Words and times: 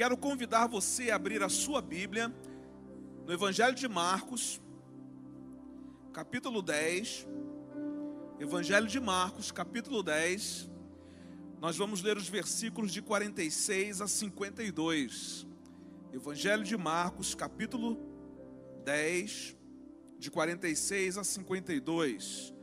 quero 0.00 0.16
convidar 0.16 0.66
você 0.66 1.10
a 1.10 1.16
abrir 1.16 1.42
a 1.42 1.50
sua 1.50 1.82
Bíblia 1.82 2.34
no 3.26 3.30
Evangelho 3.34 3.74
de 3.74 3.86
Marcos, 3.86 4.58
capítulo 6.10 6.62
10. 6.62 7.28
Evangelho 8.38 8.86
de 8.86 8.98
Marcos, 8.98 9.52
capítulo 9.52 10.02
10. 10.02 10.70
Nós 11.60 11.76
vamos 11.76 12.00
ler 12.00 12.16
os 12.16 12.30
versículos 12.30 12.94
de 12.94 13.02
46 13.02 14.00
a 14.00 14.08
52. 14.08 15.46
Evangelho 16.14 16.64
de 16.64 16.78
Marcos, 16.78 17.34
capítulo 17.34 17.98
10, 18.86 19.54
de 20.18 20.30
46 20.30 21.18
a 21.18 21.24
52. 21.24 22.54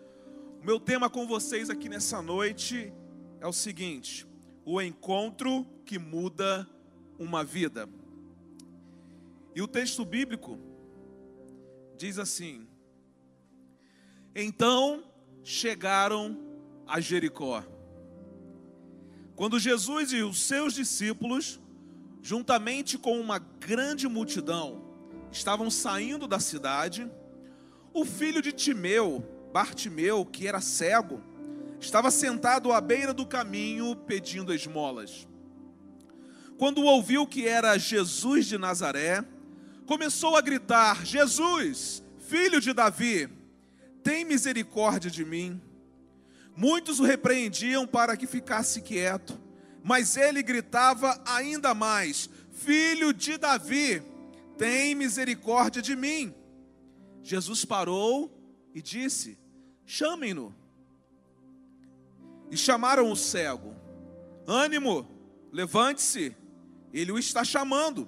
O 0.60 0.66
meu 0.66 0.80
tema 0.80 1.08
com 1.08 1.28
vocês 1.28 1.70
aqui 1.70 1.88
nessa 1.88 2.20
noite 2.20 2.92
é 3.40 3.46
o 3.46 3.54
seguinte: 3.54 4.26
o 4.66 4.82
encontro 4.82 5.68
que 5.86 6.00
muda 6.00 6.68
uma 7.20 7.44
vida. 7.44 7.90
E 9.56 9.62
o 9.62 9.68
texto 9.68 10.06
bíblico 10.06 10.60
diz 11.98 12.20
assim: 12.20 12.68
Então 14.36 15.04
chegaram 15.44 16.38
a 16.86 17.00
Jericó. 17.00 17.64
Quando 19.36 19.60
Jesus 19.60 20.12
e 20.14 20.22
os 20.22 20.40
seus 20.40 20.74
discípulos, 20.74 21.60
juntamente 22.22 22.98
com 22.98 23.20
uma 23.20 23.40
grande 23.40 24.08
multidão, 24.08 24.84
estavam 25.32 25.70
saindo 25.70 26.28
da 26.28 26.40
cidade, 26.40 27.10
o 27.94 28.06
filho 28.06 28.42
de 28.42 28.52
Timeu, 28.52 29.24
Bartimeu, 29.52 30.26
que 30.26 30.48
era 30.48 30.62
cego, 30.62 31.22
estava 31.80 32.12
sentado 32.12 32.72
à 32.72 32.82
beira 32.82 33.14
do 33.14 33.26
caminho 33.26 33.96
pedindo 33.96 34.54
esmolas. 34.54 35.28
Quando 36.58 36.84
ouviu 36.84 37.28
que 37.28 37.48
era 37.48 37.78
Jesus 37.78 38.46
de 38.48 38.58
Nazaré, 38.58 39.24
começou 39.86 40.36
a 40.36 40.42
gritar: 40.42 41.06
Jesus, 41.06 42.04
filho 42.20 42.60
de 42.60 42.74
Davi, 42.74 43.30
tem 44.04 44.26
misericórdia 44.26 45.12
de 45.12 45.24
mim. 45.24 45.62
Muitos 46.56 47.00
o 47.00 47.04
repreendiam 47.04 47.86
para 47.86 48.18
que 48.18 48.26
ficasse 48.26 48.82
quieto, 48.82 49.40
mas 49.84 50.18
ele 50.18 50.42
gritava 50.42 51.22
ainda 51.26 51.76
mais: 51.76 52.30
Filho 52.52 53.14
de 53.14 53.38
Davi, 53.38 54.02
tem 54.58 54.96
misericórdia 54.96 55.82
de 55.82 55.96
mim. 55.96 56.34
Jesus 57.22 57.64
parou 57.64 58.32
e 58.74 58.82
disse: 58.82 59.38
Chamem-no. 59.86 60.56
E 62.50 62.58
chamaram 62.58 63.12
o 63.12 63.16
cego: 63.16 63.76
Ânimo, 64.48 65.08
levante-se, 65.52 66.36
ele 66.94 67.12
o 67.12 67.20
está 67.20 67.44
chamando. 67.44 68.08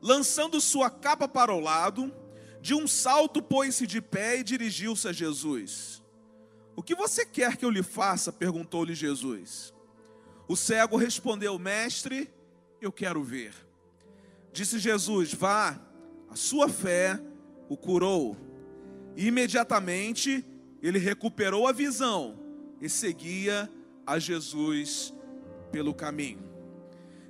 Lançando 0.00 0.60
sua 0.60 0.90
capa 0.90 1.26
para 1.26 1.52
o 1.52 1.60
lado, 1.60 2.12
de 2.60 2.74
um 2.74 2.86
salto 2.86 3.42
pôs-se 3.42 3.86
de 3.86 4.00
pé 4.00 4.38
e 4.38 4.44
dirigiu-se 4.44 5.08
a 5.08 5.12
Jesus. 5.12 6.02
O 6.74 6.82
que 6.82 6.94
você 6.94 7.24
quer 7.24 7.56
que 7.56 7.64
eu 7.64 7.70
lhe 7.70 7.82
faça? 7.82 8.32
perguntou-lhe 8.32 8.94
Jesus. 8.94 9.72
O 10.48 10.56
cego 10.56 10.96
respondeu: 10.96 11.58
Mestre, 11.58 12.30
eu 12.80 12.92
quero 12.92 13.22
ver. 13.22 13.54
Disse 14.52 14.78
Jesus: 14.78 15.32
Vá, 15.32 15.80
a 16.28 16.36
sua 16.36 16.68
fé 16.68 17.20
o 17.68 17.76
curou. 17.76 18.36
E 19.16 19.26
imediatamente 19.26 20.44
ele 20.82 20.98
recuperou 20.98 21.66
a 21.66 21.72
visão 21.72 22.38
e 22.80 22.88
seguia 22.88 23.70
a 24.06 24.18
Jesus 24.18 25.12
pelo 25.72 25.94
caminho. 25.94 26.55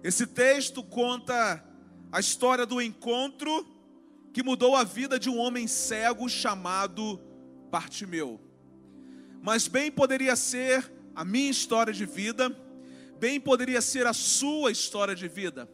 Esse 0.07 0.25
texto 0.25 0.85
conta 0.85 1.61
a 2.13 2.21
história 2.21 2.65
do 2.65 2.81
encontro 2.81 3.67
que 4.33 4.41
mudou 4.41 4.77
a 4.77 4.85
vida 4.85 5.19
de 5.19 5.29
um 5.29 5.37
homem 5.37 5.67
cego 5.67 6.29
chamado 6.29 7.21
Bartimeu. 7.73 8.41
Mas 9.43 9.67
bem 9.67 9.91
poderia 9.91 10.37
ser 10.37 10.93
a 11.13 11.25
minha 11.25 11.51
história 11.51 11.93
de 11.93 12.07
vida, 12.07 12.57
bem 13.19 13.41
poderia 13.41 13.81
ser 13.81 14.07
a 14.07 14.13
sua 14.13 14.71
história 14.71 15.13
de 15.13 15.27
vida, 15.27 15.69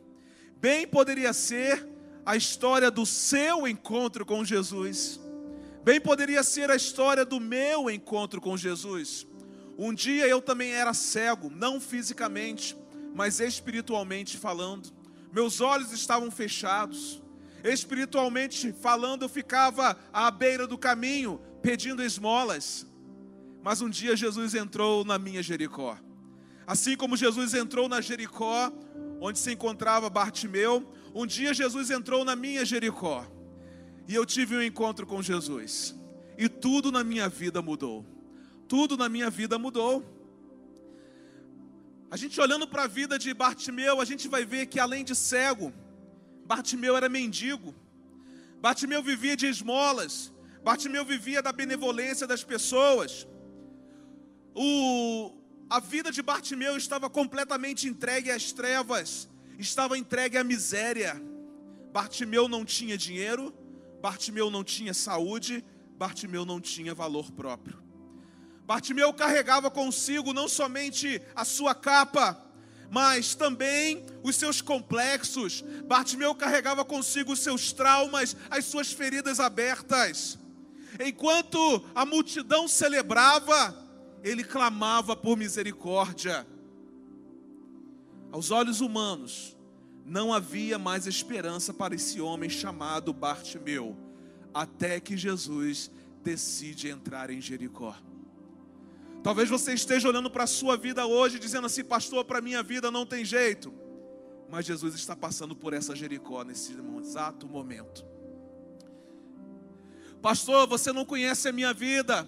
bem 0.56 0.86
poderia 0.86 1.34
ser 1.34 1.86
a 2.24 2.34
história 2.34 2.90
do 2.90 3.04
seu 3.04 3.68
encontro 3.68 4.24
com 4.24 4.42
Jesus, 4.42 5.20
bem 5.84 6.00
poderia 6.00 6.42
ser 6.42 6.70
a 6.70 6.74
história 6.74 7.26
do 7.26 7.38
meu 7.38 7.90
encontro 7.90 8.40
com 8.40 8.56
Jesus. 8.56 9.26
Um 9.76 9.92
dia 9.92 10.26
eu 10.26 10.40
também 10.40 10.72
era 10.72 10.94
cego, 10.94 11.50
não 11.50 11.78
fisicamente, 11.78 12.74
mas 13.14 13.40
espiritualmente 13.40 14.36
falando. 14.36 14.92
Meus 15.32 15.60
olhos 15.60 15.92
estavam 15.92 16.30
fechados. 16.30 17.22
Espiritualmente 17.64 18.72
falando, 18.72 19.22
eu 19.22 19.28
ficava 19.28 19.96
à 20.12 20.30
beira 20.30 20.66
do 20.66 20.76
caminho 20.76 21.40
pedindo 21.62 22.02
esmolas. 22.02 22.86
Mas 23.62 23.80
um 23.80 23.88
dia 23.88 24.16
Jesus 24.16 24.54
entrou 24.54 25.04
na 25.04 25.18
minha 25.18 25.42
Jericó. 25.42 25.96
Assim 26.66 26.96
como 26.96 27.16
Jesus 27.16 27.54
entrou 27.54 27.88
na 27.88 28.00
Jericó, 28.00 28.72
onde 29.20 29.38
se 29.38 29.52
encontrava 29.52 30.10
Bartimeu, 30.10 30.92
um 31.14 31.26
dia 31.26 31.54
Jesus 31.54 31.90
entrou 31.90 32.24
na 32.24 32.34
minha 32.34 32.64
Jericó. 32.64 33.26
E 34.08 34.14
eu 34.14 34.26
tive 34.26 34.56
um 34.56 34.62
encontro 34.62 35.06
com 35.06 35.22
Jesus. 35.22 35.94
E 36.36 36.48
tudo 36.48 36.90
na 36.90 37.04
minha 37.04 37.28
vida 37.28 37.62
mudou. 37.62 38.04
Tudo 38.66 38.96
na 38.96 39.08
minha 39.08 39.30
vida 39.30 39.58
mudou. 39.58 40.04
A 42.12 42.16
gente 42.22 42.38
olhando 42.38 42.66
para 42.68 42.82
a 42.82 42.86
vida 42.86 43.18
de 43.18 43.32
Bartimeu, 43.32 43.98
a 43.98 44.04
gente 44.04 44.28
vai 44.28 44.44
ver 44.44 44.66
que 44.66 44.78
além 44.78 45.02
de 45.02 45.14
cego, 45.16 45.72
Bartimeu 46.44 46.94
era 46.94 47.08
mendigo. 47.08 47.74
Bartimeu 48.60 49.02
vivia 49.02 49.34
de 49.34 49.46
esmolas. 49.46 50.30
Bartimeu 50.62 51.06
vivia 51.06 51.40
da 51.40 51.52
benevolência 51.52 52.26
das 52.26 52.44
pessoas. 52.44 53.26
O, 54.54 55.32
a 55.70 55.80
vida 55.80 56.12
de 56.12 56.20
Bartimeu 56.20 56.76
estava 56.76 57.08
completamente 57.08 57.88
entregue 57.88 58.30
às 58.30 58.52
trevas, 58.52 59.26
estava 59.58 59.96
entregue 59.96 60.36
à 60.36 60.44
miséria. 60.44 61.14
Bartimeu 61.94 62.46
não 62.46 62.62
tinha 62.62 62.98
dinheiro, 62.98 63.54
Bartimeu 64.02 64.50
não 64.50 64.62
tinha 64.62 64.92
saúde, 64.92 65.64
Bartimeu 65.96 66.44
não 66.44 66.60
tinha 66.60 66.92
valor 66.94 67.32
próprio. 67.32 67.82
Bartimeu 68.72 69.12
carregava 69.12 69.70
consigo 69.70 70.32
não 70.32 70.48
somente 70.48 71.20
a 71.36 71.44
sua 71.44 71.74
capa, 71.74 72.42
mas 72.90 73.34
também 73.34 74.02
os 74.22 74.34
seus 74.34 74.62
complexos. 74.62 75.62
Bartimeu 75.84 76.34
carregava 76.34 76.82
consigo 76.82 77.32
os 77.32 77.40
seus 77.40 77.70
traumas, 77.74 78.34
as 78.48 78.64
suas 78.64 78.90
feridas 78.90 79.40
abertas. 79.40 80.38
Enquanto 80.98 81.84
a 81.94 82.06
multidão 82.06 82.66
celebrava, 82.66 83.76
ele 84.24 84.42
clamava 84.42 85.14
por 85.14 85.36
misericórdia. 85.36 86.46
Aos 88.30 88.50
olhos 88.50 88.80
humanos, 88.80 89.54
não 90.02 90.32
havia 90.32 90.78
mais 90.78 91.06
esperança 91.06 91.74
para 91.74 91.94
esse 91.94 92.22
homem 92.22 92.48
chamado 92.48 93.12
Bartimeu, 93.12 93.94
até 94.54 94.98
que 94.98 95.14
Jesus 95.14 95.90
decide 96.24 96.88
entrar 96.88 97.28
em 97.28 97.38
Jericó. 97.38 97.94
Talvez 99.22 99.48
você 99.48 99.72
esteja 99.72 100.08
olhando 100.08 100.28
para 100.28 100.44
a 100.44 100.48
sua 100.48 100.76
vida 100.76 101.06
hoje, 101.06 101.38
dizendo 101.38 101.66
assim, 101.66 101.84
pastor, 101.84 102.24
para 102.24 102.38
a 102.38 102.42
minha 102.42 102.62
vida 102.62 102.90
não 102.90 103.06
tem 103.06 103.24
jeito. 103.24 103.72
Mas 104.50 104.66
Jesus 104.66 104.94
está 104.94 105.14
passando 105.14 105.54
por 105.54 105.72
essa 105.72 105.94
Jericó 105.94 106.42
nesse 106.42 106.76
exato 107.00 107.46
momento. 107.46 108.04
Pastor, 110.20 110.66
você 110.66 110.92
não 110.92 111.04
conhece 111.04 111.48
a 111.48 111.52
minha 111.52 111.72
vida. 111.72 112.26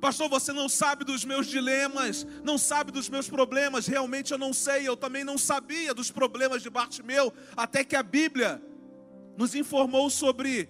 Pastor, 0.00 0.28
você 0.28 0.52
não 0.52 0.68
sabe 0.68 1.04
dos 1.04 1.24
meus 1.24 1.46
dilemas, 1.48 2.24
não 2.44 2.56
sabe 2.56 2.92
dos 2.92 3.08
meus 3.08 3.28
problemas. 3.28 3.86
Realmente 3.86 4.32
eu 4.32 4.38
não 4.38 4.52
sei, 4.52 4.88
eu 4.88 4.96
também 4.96 5.24
não 5.24 5.36
sabia 5.36 5.92
dos 5.92 6.10
problemas 6.10 6.62
de 6.62 6.70
Bartimeu, 6.70 7.32
até 7.56 7.82
que 7.82 7.96
a 7.96 8.02
Bíblia 8.02 8.62
nos 9.36 9.54
informou 9.56 10.08
sobre 10.08 10.68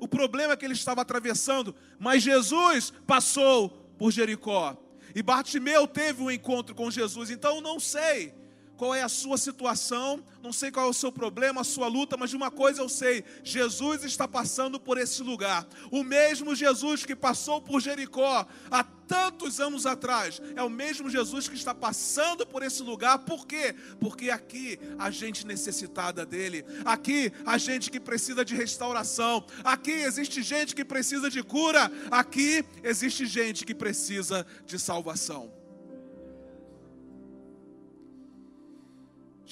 o 0.00 0.08
problema 0.08 0.56
que 0.56 0.64
ele 0.64 0.74
estava 0.74 1.02
atravessando. 1.02 1.74
Mas 1.98 2.22
Jesus 2.22 2.92
passou 3.06 3.68
por 3.98 4.10
Jericó. 4.10 4.81
E 5.14 5.22
Bartimeu 5.22 5.86
teve 5.86 6.22
um 6.22 6.30
encontro 6.30 6.74
com 6.74 6.90
Jesus. 6.90 7.30
Então 7.30 7.56
eu 7.56 7.60
não 7.60 7.78
sei 7.78 8.41
qual 8.76 8.94
é 8.94 9.02
a 9.02 9.08
sua 9.08 9.38
situação, 9.38 10.22
não 10.42 10.52
sei 10.52 10.70
qual 10.70 10.86
é 10.86 10.90
o 10.90 10.94
seu 10.94 11.12
problema, 11.12 11.60
a 11.60 11.64
sua 11.64 11.86
luta, 11.86 12.16
mas 12.16 12.30
de 12.30 12.36
uma 12.36 12.50
coisa 12.50 12.80
eu 12.80 12.88
sei: 12.88 13.24
Jesus 13.44 14.04
está 14.04 14.26
passando 14.26 14.80
por 14.80 14.98
esse 14.98 15.22
lugar. 15.22 15.66
O 15.90 16.02
mesmo 16.02 16.54
Jesus 16.54 17.04
que 17.04 17.14
passou 17.14 17.60
por 17.60 17.80
Jericó 17.80 18.46
há 18.70 18.84
tantos 19.06 19.60
anos 19.60 19.84
atrás, 19.84 20.40
é 20.56 20.62
o 20.62 20.70
mesmo 20.70 21.10
Jesus 21.10 21.46
que 21.46 21.54
está 21.54 21.74
passando 21.74 22.46
por 22.46 22.62
esse 22.62 22.82
lugar. 22.82 23.18
Por 23.20 23.46
quê? 23.46 23.74
Porque 24.00 24.30
aqui 24.30 24.80
a 24.98 25.10
gente 25.10 25.46
necessitada 25.46 26.24
dele, 26.24 26.64
aqui 26.84 27.30
a 27.44 27.58
gente 27.58 27.90
que 27.90 28.00
precisa 28.00 28.44
de 28.44 28.54
restauração, 28.54 29.44
aqui 29.62 29.92
existe 29.92 30.42
gente 30.42 30.74
que 30.74 30.84
precisa 30.84 31.28
de 31.28 31.42
cura, 31.42 31.92
aqui 32.10 32.64
existe 32.82 33.26
gente 33.26 33.64
que 33.64 33.74
precisa 33.74 34.46
de 34.64 34.78
salvação. 34.78 35.61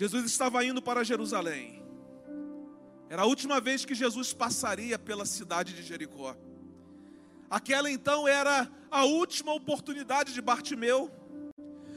Jesus 0.01 0.25
estava 0.25 0.65
indo 0.65 0.81
para 0.81 1.05
Jerusalém. 1.05 1.83
Era 3.11 3.21
a 3.21 3.27
última 3.27 3.61
vez 3.61 3.85
que 3.85 3.95
Jesus 3.95 4.33
passaria 4.33 4.99
pela 4.99 5.27
cidade 5.27 5.75
de 5.75 5.83
Jericó. 5.83 6.35
Aquela 7.51 7.91
então 7.91 8.27
era 8.27 8.67
a 8.91 9.05
última 9.05 9.53
oportunidade 9.53 10.33
de 10.33 10.41
Bartimeu. 10.41 11.11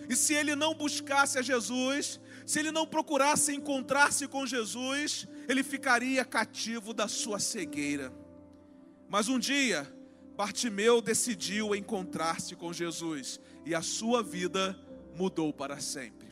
E 0.10 0.18
se 0.18 0.34
ele 0.34 0.54
não 0.54 0.74
buscasse 0.74 1.40
a 1.40 1.42
Jesus, 1.42 2.20
se 2.46 2.60
ele 2.60 2.74
não 2.74 2.86
procurasse 2.86 3.56
encontrar-se 3.56 4.28
com 4.28 4.46
Jesus, 4.46 5.26
ele 5.48 5.64
ficaria 5.64 6.26
cativo 6.26 6.94
da 6.94 7.08
sua 7.08 7.40
cegueira. 7.40 8.12
Mas 9.08 9.30
um 9.30 9.40
dia, 9.40 9.88
Bartimeu 10.36 11.02
decidiu 11.02 11.74
encontrar-se 11.74 12.54
com 12.54 12.74
Jesus 12.74 13.40
e 13.66 13.74
a 13.74 13.82
sua 13.82 14.22
vida 14.22 14.78
mudou 15.16 15.54
para 15.54 15.80
sempre. 15.80 16.23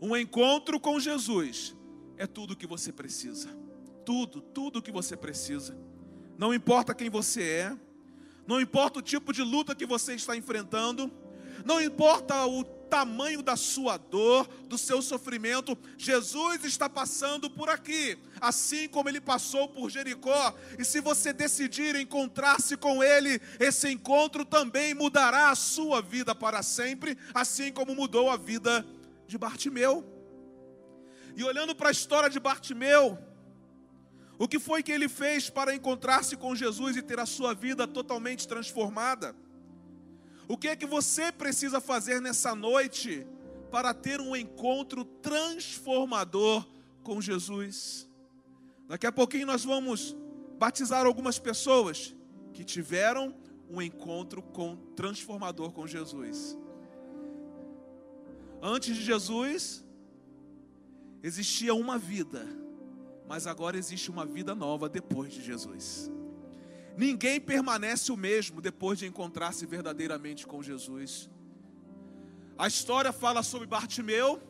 Um 0.00 0.16
encontro 0.16 0.78
com 0.78 0.98
Jesus 1.00 1.76
é 2.16 2.26
tudo 2.26 2.52
o 2.52 2.56
que 2.56 2.66
você 2.66 2.92
precisa. 2.92 3.48
Tudo, 4.04 4.40
tudo 4.40 4.78
o 4.78 4.82
que 4.82 4.92
você 4.92 5.16
precisa. 5.16 5.76
Não 6.36 6.54
importa 6.54 6.94
quem 6.94 7.10
você 7.10 7.42
é, 7.42 7.76
não 8.46 8.60
importa 8.60 9.00
o 9.00 9.02
tipo 9.02 9.32
de 9.32 9.42
luta 9.42 9.74
que 9.74 9.84
você 9.84 10.14
está 10.14 10.36
enfrentando, 10.36 11.12
não 11.64 11.82
importa 11.82 12.46
o 12.46 12.64
tamanho 12.64 13.42
da 13.42 13.56
sua 13.56 13.96
dor, 13.96 14.48
do 14.66 14.78
seu 14.78 15.02
sofrimento, 15.02 15.76
Jesus 15.98 16.64
está 16.64 16.88
passando 16.88 17.50
por 17.50 17.68
aqui, 17.68 18.16
assim 18.40 18.88
como 18.88 19.08
ele 19.08 19.20
passou 19.20 19.68
por 19.68 19.90
Jericó. 19.90 20.54
E 20.78 20.84
se 20.84 21.00
você 21.00 21.32
decidir 21.32 21.94
encontrar-se 21.96 22.76
com 22.76 23.02
ele, 23.02 23.40
esse 23.60 23.90
encontro 23.90 24.44
também 24.44 24.94
mudará 24.94 25.50
a 25.50 25.54
sua 25.54 26.00
vida 26.00 26.34
para 26.34 26.62
sempre, 26.62 27.18
assim 27.34 27.70
como 27.70 27.94
mudou 27.94 28.30
a 28.30 28.36
vida 28.36 28.86
de 29.28 29.38
Bartimeu. 29.38 30.04
E 31.36 31.44
olhando 31.44 31.76
para 31.76 31.90
a 31.90 31.92
história 31.92 32.28
de 32.28 32.40
Bartimeu, 32.40 33.16
o 34.38 34.48
que 34.48 34.58
foi 34.58 34.82
que 34.82 34.90
ele 34.90 35.08
fez 35.08 35.50
para 35.50 35.74
encontrar-se 35.74 36.36
com 36.36 36.56
Jesus 36.56 36.96
e 36.96 37.02
ter 37.02 37.20
a 37.20 37.26
sua 37.26 37.54
vida 37.54 37.86
totalmente 37.86 38.48
transformada? 38.48 39.36
O 40.48 40.56
que 40.56 40.68
é 40.68 40.74
que 40.74 40.86
você 40.86 41.30
precisa 41.30 41.80
fazer 41.80 42.20
nessa 42.20 42.54
noite 42.54 43.26
para 43.70 43.92
ter 43.92 44.20
um 44.20 44.34
encontro 44.34 45.04
transformador 45.04 46.66
com 47.02 47.20
Jesus? 47.20 48.08
Daqui 48.88 49.06
a 49.06 49.12
pouquinho 49.12 49.46
nós 49.46 49.62
vamos 49.64 50.16
batizar 50.58 51.04
algumas 51.04 51.38
pessoas 51.38 52.16
que 52.54 52.64
tiveram 52.64 53.34
um 53.68 53.82
encontro 53.82 54.40
com 54.42 54.76
transformador 54.96 55.72
com 55.72 55.86
Jesus. 55.86 56.56
Antes 58.62 58.96
de 58.96 59.02
Jesus 59.02 59.84
existia 61.22 61.74
uma 61.74 61.98
vida, 61.98 62.46
mas 63.26 63.46
agora 63.46 63.76
existe 63.76 64.10
uma 64.10 64.24
vida 64.24 64.54
nova 64.54 64.88
depois 64.88 65.32
de 65.32 65.42
Jesus. 65.42 66.10
Ninguém 66.96 67.40
permanece 67.40 68.10
o 68.10 68.16
mesmo 68.16 68.60
depois 68.60 68.98
de 68.98 69.06
encontrar-se 69.06 69.64
verdadeiramente 69.64 70.46
com 70.46 70.62
Jesus. 70.62 71.30
A 72.56 72.66
história 72.66 73.12
fala 73.12 73.44
sobre 73.44 73.68
Bartimeu, 73.68 74.42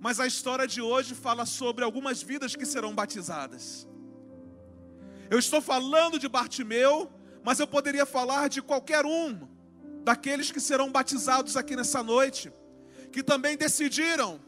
mas 0.00 0.18
a 0.18 0.26
história 0.26 0.66
de 0.66 0.80
hoje 0.80 1.14
fala 1.14 1.46
sobre 1.46 1.84
algumas 1.84 2.20
vidas 2.20 2.56
que 2.56 2.66
serão 2.66 2.92
batizadas. 2.92 3.86
Eu 5.30 5.38
estou 5.38 5.60
falando 5.60 6.18
de 6.18 6.28
Bartimeu, 6.28 7.08
mas 7.44 7.60
eu 7.60 7.66
poderia 7.66 8.04
falar 8.04 8.48
de 8.48 8.60
qualquer 8.60 9.06
um 9.06 9.48
daqueles 10.02 10.50
que 10.50 10.58
serão 10.58 10.90
batizados 10.90 11.56
aqui 11.56 11.76
nessa 11.76 12.02
noite, 12.02 12.52
que 13.12 13.22
também 13.22 13.56
decidiram 13.56 14.40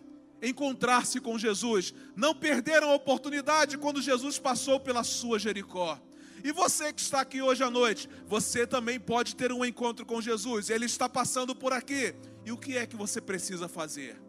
encontrar-se 0.42 1.20
com 1.20 1.38
Jesus, 1.38 1.94
não 2.16 2.34
perderam 2.34 2.90
a 2.90 2.94
oportunidade 2.94 3.78
quando 3.78 4.02
Jesus 4.02 4.38
passou 4.38 4.80
pela 4.80 5.04
sua 5.04 5.38
Jericó. 5.38 6.00
E 6.44 6.50
você 6.50 6.92
que 6.92 7.00
está 7.00 7.20
aqui 7.20 7.40
hoje 7.40 7.62
à 7.62 7.70
noite, 7.70 8.08
você 8.26 8.66
também 8.66 8.98
pode 8.98 9.36
ter 9.36 9.52
um 9.52 9.64
encontro 9.64 10.04
com 10.04 10.20
Jesus. 10.20 10.70
Ele 10.70 10.86
está 10.86 11.08
passando 11.08 11.54
por 11.54 11.72
aqui. 11.72 12.14
E 12.44 12.50
o 12.50 12.56
que 12.56 12.76
é 12.76 12.84
que 12.84 12.96
você 12.96 13.20
precisa 13.20 13.68
fazer? 13.68 14.20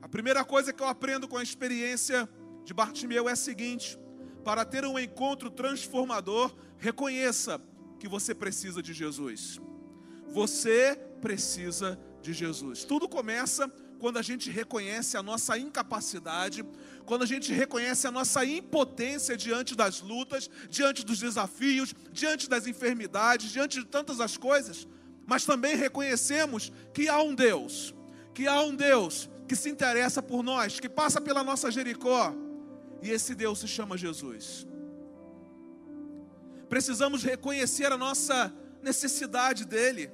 A 0.00 0.08
primeira 0.08 0.44
coisa 0.44 0.72
que 0.72 0.80
eu 0.80 0.86
aprendo 0.86 1.26
com 1.26 1.36
a 1.36 1.42
experiência 1.42 2.28
de 2.64 2.72
Bartimeu 2.72 3.28
é 3.28 3.32
a 3.32 3.36
seguinte: 3.36 3.98
para 4.44 4.64
ter 4.64 4.84
um 4.84 4.96
encontro 4.96 5.50
transformador, 5.50 6.54
reconheça 6.78 7.60
que 7.98 8.06
você 8.06 8.32
precisa 8.32 8.80
de 8.80 8.92
Jesus. 8.92 9.60
Você 10.28 10.96
precisa 11.20 11.96
de 11.96 12.09
Jesus. 12.22 12.84
Tudo 12.84 13.08
começa 13.08 13.70
quando 13.98 14.18
a 14.18 14.22
gente 14.22 14.50
reconhece 14.50 15.16
a 15.16 15.22
nossa 15.22 15.58
incapacidade, 15.58 16.64
quando 17.04 17.22
a 17.22 17.26
gente 17.26 17.52
reconhece 17.52 18.06
a 18.06 18.10
nossa 18.10 18.44
impotência 18.44 19.36
diante 19.36 19.74
das 19.74 20.00
lutas, 20.00 20.50
diante 20.68 21.04
dos 21.04 21.18
desafios, 21.18 21.94
diante 22.12 22.48
das 22.48 22.66
enfermidades, 22.66 23.50
diante 23.50 23.78
de 23.78 23.86
tantas 23.86 24.20
as 24.20 24.36
coisas, 24.36 24.88
mas 25.26 25.44
também 25.44 25.76
reconhecemos 25.76 26.72
que 26.92 27.08
há 27.08 27.20
um 27.22 27.34
Deus, 27.34 27.94
que 28.34 28.46
há 28.46 28.60
um 28.62 28.74
Deus 28.74 29.28
que 29.46 29.54
se 29.54 29.68
interessa 29.68 30.22
por 30.22 30.42
nós, 30.42 30.80
que 30.80 30.88
passa 30.88 31.20
pela 31.20 31.44
nossa 31.44 31.70
Jericó, 31.70 32.34
e 33.02 33.10
esse 33.10 33.34
Deus 33.34 33.58
se 33.58 33.68
chama 33.68 33.98
Jesus. 33.98 34.66
Precisamos 36.68 37.22
reconhecer 37.22 37.92
a 37.92 37.98
nossa 37.98 38.54
necessidade 38.82 39.64
dele. 39.64 40.10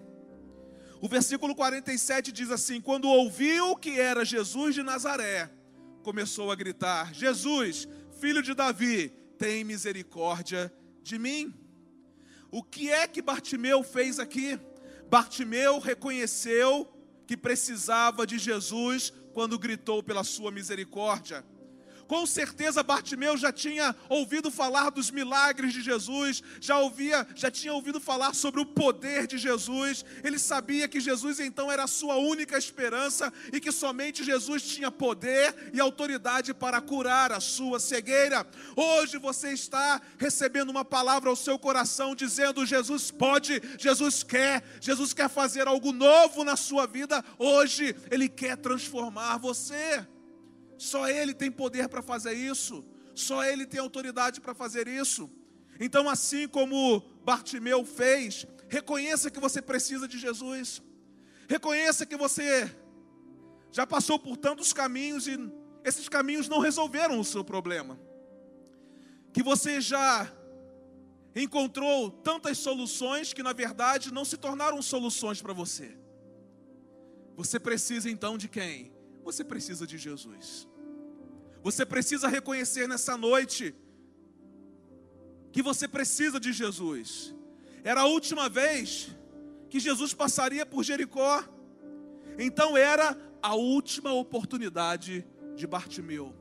O 1.00 1.08
versículo 1.08 1.54
47 1.54 2.32
diz 2.32 2.50
assim: 2.50 2.80
Quando 2.80 3.08
ouviu 3.08 3.76
que 3.76 3.98
era 4.00 4.24
Jesus 4.24 4.74
de 4.74 4.82
Nazaré, 4.82 5.50
começou 6.02 6.50
a 6.50 6.54
gritar: 6.54 7.12
Jesus, 7.14 7.86
filho 8.20 8.42
de 8.42 8.54
Davi, 8.54 9.12
tem 9.38 9.64
misericórdia 9.64 10.72
de 11.02 11.18
mim. 11.18 11.54
O 12.50 12.62
que 12.62 12.90
é 12.90 13.06
que 13.06 13.20
Bartimeu 13.20 13.82
fez 13.82 14.18
aqui? 14.18 14.58
Bartimeu 15.10 15.78
reconheceu 15.78 16.90
que 17.26 17.36
precisava 17.36 18.26
de 18.26 18.38
Jesus 18.38 19.12
quando 19.34 19.58
gritou 19.58 20.02
pela 20.02 20.24
sua 20.24 20.50
misericórdia. 20.50 21.44
Com 22.06 22.24
certeza 22.24 22.82
Bartimeu 22.82 23.36
já 23.36 23.52
tinha 23.52 23.94
ouvido 24.08 24.50
falar 24.50 24.90
dos 24.90 25.10
milagres 25.10 25.72
de 25.72 25.82
Jesus, 25.82 26.42
já 26.60 26.78
ouvia, 26.78 27.26
já 27.34 27.50
tinha 27.50 27.72
ouvido 27.72 28.00
falar 28.00 28.34
sobre 28.34 28.60
o 28.60 28.66
poder 28.66 29.26
de 29.26 29.36
Jesus. 29.36 30.04
Ele 30.22 30.38
sabia 30.38 30.86
que 30.86 31.00
Jesus 31.00 31.40
então 31.40 31.70
era 31.70 31.84
a 31.84 31.88
sua 31.88 32.16
única 32.16 32.56
esperança 32.56 33.32
e 33.52 33.60
que 33.60 33.72
somente 33.72 34.22
Jesus 34.22 34.62
tinha 34.62 34.90
poder 34.90 35.70
e 35.72 35.80
autoridade 35.80 36.54
para 36.54 36.80
curar 36.80 37.32
a 37.32 37.40
sua 37.40 37.80
cegueira. 37.80 38.46
Hoje 38.76 39.18
você 39.18 39.50
está 39.50 40.00
recebendo 40.16 40.70
uma 40.70 40.84
palavra 40.84 41.28
ao 41.28 41.36
seu 41.36 41.58
coração 41.58 42.14
dizendo: 42.14 42.64
Jesus 42.64 43.10
pode, 43.10 43.60
Jesus 43.78 44.22
quer, 44.22 44.62
Jesus 44.80 45.12
quer 45.12 45.28
fazer 45.28 45.66
algo 45.66 45.92
novo 45.92 46.44
na 46.44 46.56
sua 46.56 46.86
vida. 46.86 47.24
Hoje 47.38 47.96
ele 48.10 48.28
quer 48.28 48.56
transformar 48.56 49.38
você. 49.38 50.06
Só 50.78 51.08
Ele 51.08 51.34
tem 51.34 51.50
poder 51.50 51.88
para 51.88 52.02
fazer 52.02 52.32
isso. 52.32 52.84
Só 53.14 53.44
Ele 53.44 53.66
tem 53.66 53.80
autoridade 53.80 54.40
para 54.40 54.54
fazer 54.54 54.88
isso. 54.88 55.30
Então, 55.78 56.08
assim 56.08 56.48
como 56.48 57.00
Bartimeu 57.24 57.84
fez, 57.84 58.46
reconheça 58.68 59.30
que 59.30 59.40
você 59.40 59.60
precisa 59.60 60.08
de 60.08 60.18
Jesus. 60.18 60.82
Reconheça 61.48 62.06
que 62.06 62.16
você 62.16 62.74
já 63.70 63.86
passou 63.86 64.18
por 64.18 64.36
tantos 64.36 64.72
caminhos 64.72 65.26
e 65.26 65.38
esses 65.84 66.08
caminhos 66.08 66.48
não 66.48 66.58
resolveram 66.58 67.20
o 67.20 67.24
seu 67.24 67.44
problema. 67.44 67.98
Que 69.32 69.42
você 69.42 69.80
já 69.80 70.30
encontrou 71.34 72.10
tantas 72.10 72.56
soluções 72.58 73.32
que 73.34 73.42
na 73.42 73.52
verdade 73.52 74.12
não 74.12 74.24
se 74.24 74.38
tornaram 74.38 74.80
soluções 74.80 75.42
para 75.42 75.52
você. 75.52 75.96
Você 77.36 77.60
precisa 77.60 78.10
então 78.10 78.38
de 78.38 78.48
quem? 78.48 78.95
Você 79.26 79.42
precisa 79.42 79.84
de 79.88 79.98
Jesus. 79.98 80.68
Você 81.60 81.84
precisa 81.84 82.28
reconhecer 82.28 82.86
nessa 82.86 83.16
noite 83.16 83.74
que 85.50 85.60
você 85.60 85.88
precisa 85.88 86.38
de 86.38 86.52
Jesus. 86.52 87.34
Era 87.82 88.02
a 88.02 88.06
última 88.06 88.48
vez 88.48 89.08
que 89.68 89.80
Jesus 89.80 90.14
passaria 90.14 90.64
por 90.64 90.84
Jericó. 90.84 91.42
Então 92.38 92.76
era 92.76 93.18
a 93.42 93.56
última 93.56 94.12
oportunidade 94.12 95.26
de 95.56 95.66
Bartimeu. 95.66 96.32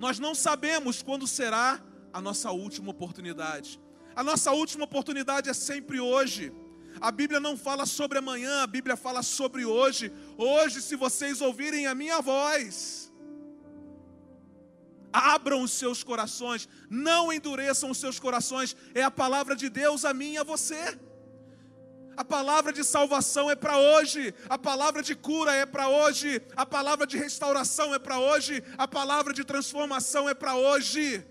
Nós 0.00 0.18
não 0.18 0.34
sabemos 0.34 1.00
quando 1.00 1.28
será 1.28 1.80
a 2.12 2.20
nossa 2.20 2.50
última 2.50 2.90
oportunidade. 2.90 3.80
A 4.16 4.24
nossa 4.24 4.50
última 4.50 4.82
oportunidade 4.82 5.48
é 5.48 5.54
sempre 5.54 6.00
hoje. 6.00 6.52
A 7.00 7.10
Bíblia 7.10 7.40
não 7.40 7.56
fala 7.56 7.86
sobre 7.86 8.18
amanhã, 8.18 8.62
a 8.62 8.66
Bíblia 8.66 8.96
fala 8.96 9.22
sobre 9.22 9.64
hoje. 9.64 10.12
Hoje, 10.36 10.80
se 10.80 10.96
vocês 10.96 11.40
ouvirem 11.40 11.86
a 11.86 11.94
minha 11.94 12.20
voz, 12.20 13.12
abram 15.12 15.62
os 15.62 15.72
seus 15.72 16.02
corações, 16.02 16.68
não 16.88 17.32
endureçam 17.32 17.90
os 17.90 17.98
seus 17.98 18.18
corações. 18.18 18.76
É 18.94 19.02
a 19.02 19.10
palavra 19.10 19.54
de 19.54 19.68
Deus 19.68 20.04
a 20.04 20.14
mim 20.14 20.32
e 20.32 20.38
a 20.38 20.44
você. 20.44 20.98
A 22.16 22.24
palavra 22.24 22.72
de 22.72 22.84
salvação 22.84 23.50
é 23.50 23.54
para 23.54 23.78
hoje, 23.78 24.34
a 24.48 24.58
palavra 24.58 25.02
de 25.02 25.14
cura 25.14 25.52
é 25.54 25.64
para 25.64 25.88
hoje, 25.88 26.42
a 26.54 26.66
palavra 26.66 27.06
de 27.06 27.16
restauração 27.16 27.94
é 27.94 27.98
para 27.98 28.18
hoje, 28.18 28.62
a 28.76 28.86
palavra 28.86 29.32
de 29.32 29.44
transformação 29.44 30.28
é 30.28 30.34
para 30.34 30.54
hoje. 30.54 31.24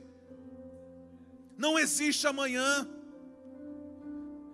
Não 1.56 1.78
existe 1.78 2.26
amanhã. 2.26 2.88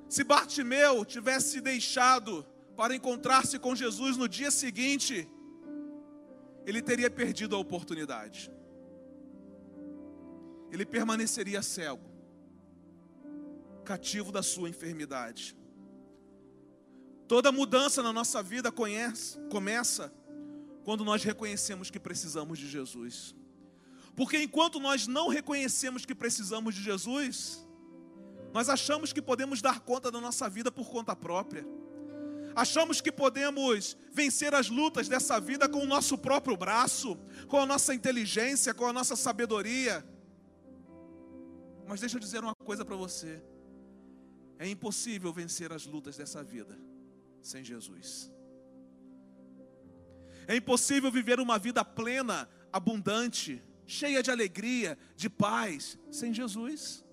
Se 0.10 0.24
Bartimeu 0.24 1.04
tivesse 1.04 1.60
deixado 1.60 2.46
para 2.76 2.96
encontrar-se 2.96 3.60
com 3.60 3.76
Jesus 3.76 4.16
no 4.16 4.28
dia 4.28 4.50
seguinte, 4.50 5.28
ele 6.66 6.82
teria 6.82 7.10
perdido 7.10 7.56
a 7.56 7.60
oportunidade. 7.60 8.52
Ele 10.72 10.86
permaneceria 10.86 11.62
cego, 11.62 12.10
cativo 13.84 14.32
da 14.32 14.44
sua 14.44 14.70
enfermidade. 14.70 15.58
Toda 17.28 17.52
mudança 17.52 18.02
na 18.02 18.14
nossa 18.14 18.42
vida 18.42 18.72
conhece, 18.72 19.38
começa 19.50 20.14
quando 20.86 21.04
nós 21.04 21.24
reconhecemos 21.24 21.92
que 21.92 22.00
precisamos 22.00 22.58
de 22.58 22.70
Jesus. 22.70 23.36
Porque 24.16 24.42
enquanto 24.42 24.80
nós 24.80 25.06
não 25.06 25.28
reconhecemos 25.28 26.06
que 26.06 26.16
precisamos 26.16 26.74
de 26.74 26.82
Jesus, 26.82 27.67
nós 28.54 28.70
achamos 28.70 29.14
que 29.14 29.22
podemos 29.22 29.62
dar 29.62 29.80
conta 29.82 30.12
da 30.12 30.20
nossa 30.20 30.50
vida 30.50 30.72
por 30.72 30.90
conta 30.90 31.16
própria. 31.16 31.66
Achamos 32.56 33.00
que 33.02 33.12
podemos 33.12 33.96
vencer 34.12 34.56
as 34.56 34.68
lutas 34.68 35.08
dessa 35.08 35.40
vida 35.40 35.70
com 35.70 35.80
o 35.80 35.86
nosso 35.86 36.18
próprio 36.18 36.58
braço, 36.58 37.16
com 37.48 37.60
a 37.60 37.66
nossa 37.66 37.94
inteligência, 37.94 38.74
com 38.74 38.86
a 38.86 38.94
nossa 38.94 39.16
sabedoria. 39.16 40.04
Mas 41.88 42.00
deixa 42.00 42.16
eu 42.16 42.20
dizer 42.20 42.44
uma 42.44 42.56
coisa 42.56 42.84
para 42.84 42.96
você: 42.96 43.44
é 44.58 44.68
impossível 44.68 45.32
vencer 45.32 45.72
as 45.72 45.86
lutas 45.86 46.18
dessa 46.18 46.44
vida 46.44 46.76
sem 47.42 47.64
Jesus. 47.64 48.32
É 50.48 50.56
impossível 50.56 51.12
viver 51.12 51.40
uma 51.40 51.60
vida 51.60 51.84
plena, 51.84 52.50
abundante, 52.72 53.62
cheia 53.86 54.24
de 54.24 54.32
alegria, 54.32 54.98
de 55.16 55.30
paz, 55.30 55.98
sem 56.10 56.34
Jesus. 56.34 57.06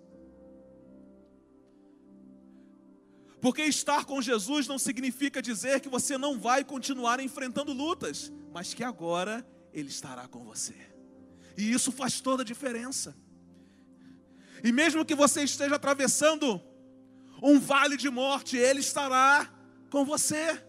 Porque 3.45 3.61
estar 3.61 4.07
com 4.07 4.23
Jesus 4.23 4.67
não 4.67 4.79
significa 4.79 5.43
dizer 5.43 5.79
que 5.81 5.89
você 5.91 6.17
não 6.17 6.39
vai 6.39 6.65
continuar 6.65 7.21
enfrentando 7.21 7.75
lutas, 7.75 8.33
mas 8.55 8.73
que 8.73 8.83
agora 8.83 9.47
Ele 9.71 9.91
estará 9.91 10.27
com 10.27 10.43
você. 10.43 10.75
E 11.55 11.71
isso 11.71 11.93
faz 11.93 12.23
toda 12.23 12.43
a 12.43 12.47
diferença. 12.47 13.15
E 14.63 14.73
mesmo 14.73 15.05
que 15.05 15.15
você 15.15 15.43
esteja 15.43 15.75
atravessando 15.75 16.59
um 17.43 17.61
vale 17.61 17.99
de 17.99 18.09
morte, 18.09 18.57
Ele 18.57 18.81
estará 18.81 19.53
com 19.91 20.07
você. 20.07 20.65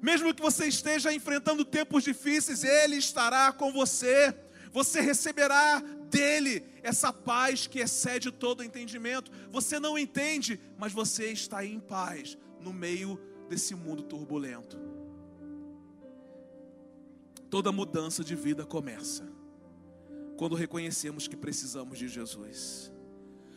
Mesmo 0.00 0.32
que 0.32 0.40
você 0.40 0.68
esteja 0.68 1.12
enfrentando 1.12 1.66
tempos 1.66 2.02
difíceis, 2.02 2.64
Ele 2.64 2.96
estará 2.96 3.52
com 3.52 3.74
você. 3.74 4.34
Você 4.72 5.02
receberá 5.02 5.82
dele 6.10 6.64
essa 6.82 7.12
paz 7.12 7.66
que 7.66 7.80
excede 7.80 8.30
todo 8.30 8.64
entendimento. 8.64 9.30
Você 9.50 9.78
não 9.78 9.98
entende, 9.98 10.60
mas 10.76 10.92
você 10.92 11.30
está 11.32 11.64
em 11.64 11.78
paz 11.78 12.36
no 12.60 12.72
meio 12.72 13.20
desse 13.48 13.74
mundo 13.74 14.02
turbulento. 14.02 14.78
Toda 17.50 17.72
mudança 17.72 18.22
de 18.22 18.34
vida 18.34 18.66
começa 18.66 19.26
quando 20.36 20.54
reconhecemos 20.54 21.26
que 21.26 21.36
precisamos 21.36 21.98
de 21.98 22.08
Jesus. 22.08 22.92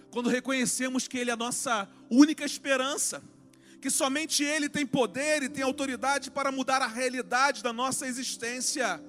Quando 0.10 0.30
reconhecemos 0.30 1.08
que 1.08 1.18
Ele 1.18 1.30
é 1.30 1.34
a 1.34 1.38
nossa 1.38 1.88
única 2.10 2.44
esperança 2.44 3.22
que 3.82 3.90
somente 3.90 4.44
Ele 4.44 4.70
tem 4.70 4.86
poder 4.86 5.42
e 5.42 5.50
tem 5.50 5.64
autoridade 5.64 6.30
para 6.30 6.52
mudar 6.52 6.82
a 6.82 6.88
realidade 6.88 7.64
da 7.64 7.74
nossa 7.74 8.08
existência. 8.08 9.04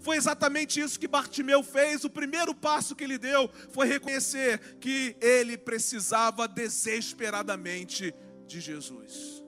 Foi 0.00 0.16
exatamente 0.16 0.80
isso 0.80 0.98
que 0.98 1.08
Bartimeu 1.08 1.62
fez. 1.62 2.04
O 2.04 2.10
primeiro 2.10 2.54
passo 2.54 2.94
que 2.94 3.04
ele 3.04 3.18
deu 3.18 3.48
foi 3.70 3.86
reconhecer 3.86 4.76
que 4.78 5.16
ele 5.20 5.56
precisava 5.56 6.46
desesperadamente 6.46 8.14
de 8.46 8.60
Jesus. 8.60 9.44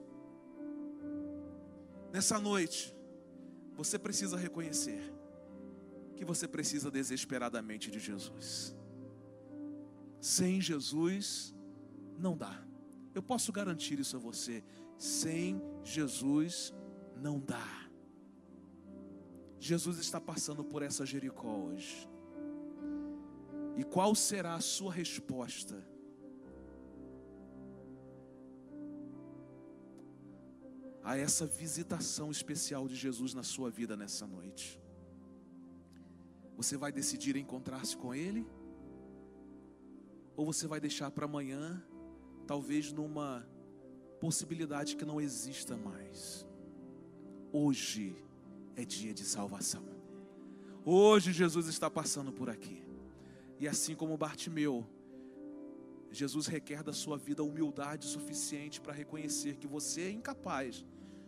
Nessa 2.11 2.39
noite, 2.39 2.95
você 3.75 3.97
precisa 3.97 4.35
reconhecer 4.35 5.13
que 6.15 6.25
você 6.25 6.47
precisa 6.47 6.91
desesperadamente 6.91 7.89
de 7.89 7.99
Jesus. 7.99 8.75
Sem 10.19 10.59
Jesus, 10.59 11.55
não 12.17 12.35
dá. 12.35 12.61
Eu 13.15 13.23
posso 13.23 13.51
garantir 13.53 13.99
isso 13.99 14.17
a 14.17 14.19
você. 14.19 14.63
Sem 14.97 15.61
Jesus 15.83 16.73
não 17.15 17.39
dá. 17.39 17.88
Jesus 19.59 19.97
está 19.99 20.21
passando 20.21 20.63
por 20.63 20.81
essa 20.81 21.05
Jericó 21.05 21.53
hoje. 21.53 22.09
E 23.75 23.83
qual 23.83 24.15
será 24.15 24.55
a 24.55 24.61
sua 24.61 24.91
resposta? 24.91 25.85
A 31.03 31.17
essa 31.17 31.45
visitação 31.45 32.31
especial 32.31 32.87
de 32.87 32.95
Jesus 32.95 33.33
na 33.33 33.43
sua 33.43 33.69
vida 33.69 33.97
nessa 33.97 34.25
noite. 34.25 34.81
Você 36.55 36.77
vai 36.77 36.91
decidir 36.91 37.35
encontrar-se 37.35 37.95
com 37.97 38.13
Ele? 38.13 38.45
Ou 40.35 40.45
você 40.45 40.67
vai 40.67 40.79
deixar 40.79 41.11
para 41.11 41.25
amanhã 41.25 41.83
talvez 42.47 42.91
numa 42.91 43.47
possibilidade 44.19 44.95
que 44.95 45.05
não 45.05 45.19
exista 45.19 45.75
mais. 45.75 46.45
Hoje 47.51 48.15
é 48.75 48.85
dia 48.85 49.13
de 49.13 49.23
salvação. 49.23 49.83
Hoje 50.85 51.31
Jesus 51.31 51.67
está 51.67 51.89
passando 51.89 52.31
por 52.31 52.49
aqui. 52.49 52.83
E 53.59 53.67
assim 53.67 53.95
como 53.95 54.17
Bartimeu, 54.17 54.87
Jesus 56.11 56.47
requer 56.47 56.81
da 56.81 56.93
sua 56.93 57.17
vida 57.17 57.43
humildade 57.43 58.05
suficiente 58.05 58.81
para 58.81 58.93
reconhecer 58.93 59.57
que 59.57 59.67
você 59.67 60.01
é 60.01 60.11
incapaz 60.11 60.85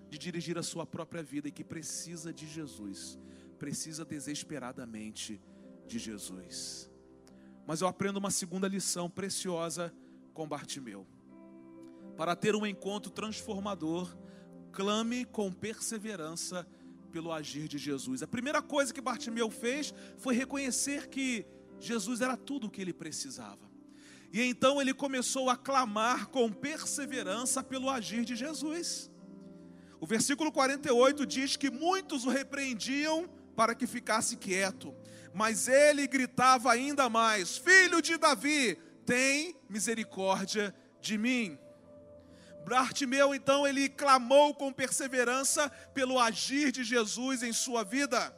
de 0.10 0.18
dirigir 0.18 0.58
a 0.58 0.64
sua 0.64 0.86
própria 0.86 1.22
vida 1.22 1.48
e 1.48 1.52
que 1.52 1.64
precisa 1.64 2.34
de 2.34 2.48
Jesus, 2.48 3.20
precisa 3.60 4.04
desesperadamente 4.04 5.42
de 5.88 6.00
Jesus. 6.00 6.90
Mas 7.66 7.82
eu 7.82 7.88
aprendo 7.88 8.18
uma 8.18 8.32
segunda 8.32 8.68
lição 8.68 9.10
preciosa 9.10 9.94
com 10.34 10.48
Bartimeu. 10.48 11.06
Para 12.18 12.36
ter 12.36 12.56
um 12.56 12.66
encontro 12.66 13.12
transformador, 13.12 14.14
clame 14.72 15.26
com 15.26 15.52
perseverança 15.52 16.68
pelo 17.12 17.32
agir 17.32 17.68
de 17.68 17.77
Jesus. 17.77 18.24
A 18.24 18.27
primeira 18.27 18.62
coisa 18.62 18.94
que 18.94 19.01
Bartimeu 19.01 19.50
fez 19.50 19.94
foi 20.18 20.34
reconhecer 20.34 21.08
que 21.08 21.46
Jesus 21.80 22.22
era 22.22 22.38
tudo 22.38 22.68
o 22.68 22.70
que 22.70 22.82
ele 22.82 22.94
precisava. 22.94 23.70
E 24.34 24.41
então 24.41 24.82
ele 24.82 24.94
começou 24.94 25.50
a 25.50 25.58
clamar 25.58 26.27
com 26.27 26.51
perseverança 26.51 27.62
pelo 27.62 27.89
agir 27.89 28.24
de 28.24 28.36
Jesus. 28.36 29.12
O 30.00 30.08
versículo 30.08 30.51
48 30.51 31.25
diz 31.25 31.58
que 31.58 31.70
muitos 31.70 32.25
o 32.25 32.30
repreendiam 32.30 33.30
para 33.56 33.75
que 33.75 33.86
ficasse 33.86 34.38
quieto, 34.38 34.96
mas 35.34 35.68
ele 35.68 36.08
gritava 36.08 36.72
ainda 36.72 37.10
mais: 37.10 37.58
Filho 37.58 38.01
de 38.01 38.18
Davi, 38.18 38.77
tem 39.06 39.56
misericórdia 39.70 40.74
de 41.01 41.18
mim. 41.18 41.60
Bartimeu, 42.65 43.34
então, 43.34 43.68
ele 43.68 43.89
clamou 43.89 44.53
com 44.53 44.72
perseverança 44.72 45.70
pelo 45.94 46.20
agir 46.20 46.72
de 46.72 46.84
Jesus 46.84 47.44
em 47.44 47.51
sua 47.51 47.84
vida. 47.84 48.36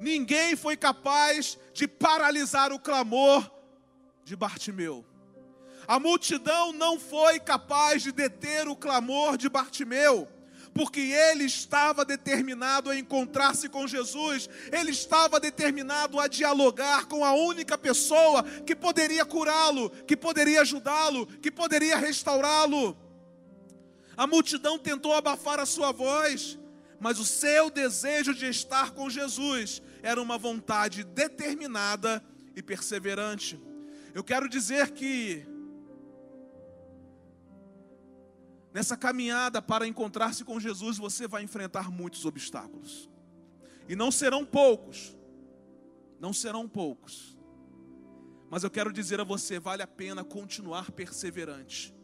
Ninguém 0.00 0.56
foi 0.56 0.76
capaz 0.76 1.58
de 1.72 1.86
paralisar 1.86 2.72
o 2.72 2.78
clamor 2.78 3.50
de 4.24 4.34
Bartimeu. 4.36 5.04
A 5.86 6.00
multidão 6.00 6.72
não 6.72 6.98
foi 6.98 7.38
capaz 7.38 8.02
de 8.02 8.10
deter 8.10 8.68
o 8.68 8.76
clamor 8.76 9.36
de 9.36 9.48
Bartimeu 9.48 10.28
porque 10.76 11.00
ele 11.00 11.44
estava 11.44 12.04
determinado 12.04 12.90
a 12.90 12.98
encontrar-se 12.98 13.66
com 13.66 13.86
Jesus, 13.86 14.46
ele 14.70 14.90
estava 14.90 15.40
determinado 15.40 16.20
a 16.20 16.28
dialogar 16.28 17.06
com 17.06 17.24
a 17.24 17.32
única 17.32 17.78
pessoa 17.78 18.42
que 18.42 18.76
poderia 18.76 19.24
curá-lo, 19.24 19.88
que 20.06 20.14
poderia 20.14 20.60
ajudá-lo, 20.60 21.26
que 21.26 21.50
poderia 21.50 21.96
restaurá-lo. 21.96 22.94
A 24.16 24.26
multidão 24.26 24.78
tentou 24.78 25.12
abafar 25.12 25.60
a 25.60 25.66
sua 25.66 25.92
voz, 25.92 26.58
mas 26.98 27.18
o 27.18 27.24
seu 27.24 27.70
desejo 27.70 28.34
de 28.34 28.46
estar 28.46 28.92
com 28.92 29.10
Jesus 29.10 29.82
era 30.02 30.20
uma 30.20 30.38
vontade 30.38 31.04
determinada 31.04 32.24
e 32.54 32.62
perseverante. 32.62 33.60
Eu 34.14 34.24
quero 34.24 34.48
dizer 34.48 34.92
que 34.92 35.46
Nessa 38.76 38.94
caminhada 38.94 39.62
para 39.62 39.86
encontrar-se 39.86 40.44
com 40.44 40.60
Jesus, 40.60 40.98
você 40.98 41.26
vai 41.26 41.42
enfrentar 41.42 41.90
muitos 41.90 42.26
obstáculos. 42.26 43.08
E 43.88 43.96
não 43.96 44.10
serão 44.12 44.44
poucos. 44.44 45.16
Não 46.20 46.30
serão 46.30 46.68
poucos. 46.68 47.38
Mas 48.50 48.64
eu 48.64 48.70
quero 48.70 48.92
dizer 48.92 49.18
a 49.18 49.24
você, 49.24 49.58
vale 49.58 49.82
a 49.82 49.86
pena 49.86 50.22
continuar 50.22 50.90
perseverante. 50.90 51.95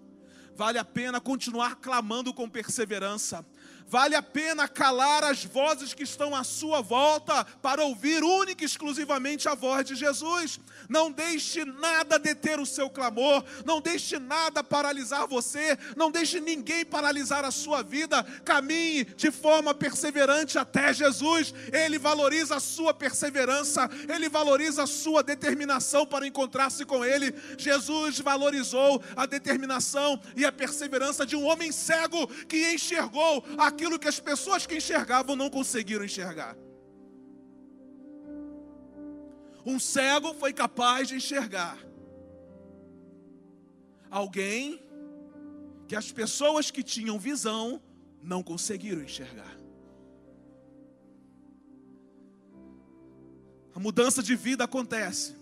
Vale 0.57 0.79
a 0.79 0.85
pena 0.85 1.21
continuar 1.21 1.77
clamando 1.77 2.33
com 2.33 2.49
perseverança. 2.49 3.45
Vale 3.89 4.15
a 4.15 4.23
pena 4.23 4.69
calar 4.69 5.25
as 5.25 5.45
vozes 5.45 5.95
que 5.95 6.03
estão 6.03 6.35
à 6.35 6.45
sua 6.45 6.81
volta 6.81 7.45
para 7.61 7.85
ouvir 7.85 8.23
única 8.23 8.65
e 8.65 8.67
exclusivamente 8.67 9.49
a 9.49 9.55
voz 9.55 9.85
de 9.85 9.95
Jesus. 9.95 10.59
Não 10.89 11.11
deixe 11.11 11.65
nada 11.65 12.19
deter 12.19 12.59
o 12.59 12.67
seu 12.67 12.91
clamor, 12.91 13.45
não 13.65 13.81
deixe 13.81 14.19
nada 14.19 14.65
paralisar 14.65 15.27
você, 15.27 15.79
não 15.97 16.11
deixe 16.11 16.41
ninguém 16.41 16.85
paralisar 16.85 17.45
a 17.45 17.51
sua 17.51 17.83
vida. 17.83 18.23
Caminhe 18.45 19.05
de 19.05 19.31
forma 19.31 19.75
perseverante 19.75 20.59
até 20.59 20.93
Jesus. 20.93 21.55
Ele 21.73 21.99
valoriza 21.99 22.57
a 22.57 22.61
sua 22.61 22.93
perseverança, 22.93 23.89
ele 24.09 24.29
valoriza 24.29 24.83
a 24.83 24.87
sua 24.87 25.23
determinação 25.23 26.07
para 26.07 26.27
encontrar-se 26.27 26.85
com 26.85 27.05
ele. 27.05 27.35
Jesus 27.57 28.19
valorizou 28.19 29.03
a 29.17 29.27
determinação 29.27 30.21
e 30.37 30.45
a 30.45 30.53
perseverança 30.53 31.25
de 31.25 31.37
um 31.37 31.45
homem 31.45 31.73
cego 31.73 32.27
que 32.45 32.73
enxergou 32.73 33.45
aquilo 33.73 33.99
que 33.99 34.09
as 34.09 34.21
pessoas 34.21 34.67
que 34.67 34.77
enxergavam 34.77 35.35
não 35.35 35.49
conseguiram 35.51 36.05
enxergar. 36.05 36.57
Um 39.65 39.79
cego 39.79 40.35
foi 40.35 40.53
capaz 40.53 41.09
de 41.09 41.15
enxergar 41.17 41.79
alguém 44.11 44.83
que 45.89 45.97
as 45.97 46.13
pessoas 46.13 46.71
que 46.71 46.83
tinham 46.83 47.19
visão 47.19 47.81
não 48.23 48.43
conseguiram 48.43 49.03
enxergar. 49.03 49.57
A 53.75 53.79
mudança 53.81 54.23
de 54.23 54.35
vida 54.37 54.65
acontece 54.65 55.35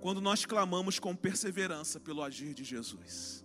quando 0.00 0.20
nós 0.20 0.44
clamamos 0.44 0.98
com 0.98 1.16
perseverança 1.16 1.98
pelo 1.98 2.22
agir 2.22 2.52
de 2.52 2.64
Jesus. 2.64 3.44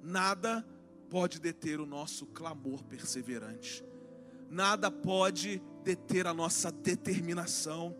Nada 0.00 0.64
pode 1.10 1.40
deter 1.40 1.80
o 1.80 1.86
nosso 1.86 2.26
clamor 2.26 2.84
perseverante, 2.84 3.84
nada 4.50 4.90
pode 4.90 5.62
deter 5.82 6.26
a 6.26 6.34
nossa 6.34 6.70
determinação. 6.70 7.96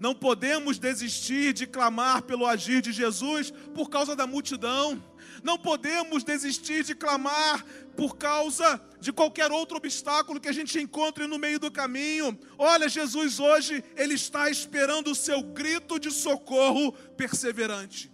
Não 0.00 0.14
podemos 0.14 0.78
desistir 0.78 1.52
de 1.52 1.66
clamar 1.66 2.22
pelo 2.22 2.46
agir 2.46 2.82
de 2.82 2.92
Jesus 2.92 3.52
por 3.74 3.88
causa 3.88 4.16
da 4.16 4.26
multidão. 4.26 5.02
Não 5.42 5.56
podemos 5.56 6.24
desistir 6.24 6.82
de 6.84 6.94
clamar 6.94 7.64
por 7.96 8.16
causa 8.16 8.80
de 9.00 9.12
qualquer 9.12 9.52
outro 9.52 9.76
obstáculo 9.76 10.40
que 10.40 10.48
a 10.48 10.52
gente 10.52 10.80
encontre 10.80 11.26
no 11.26 11.38
meio 11.38 11.60
do 11.60 11.70
caminho. 11.70 12.36
Olha, 12.58 12.88
Jesus 12.88 13.38
hoje, 13.38 13.84
Ele 13.96 14.14
está 14.14 14.50
esperando 14.50 15.12
o 15.12 15.14
seu 15.14 15.42
grito 15.42 15.98
de 15.98 16.10
socorro 16.10 16.92
perseverante. 17.16 18.12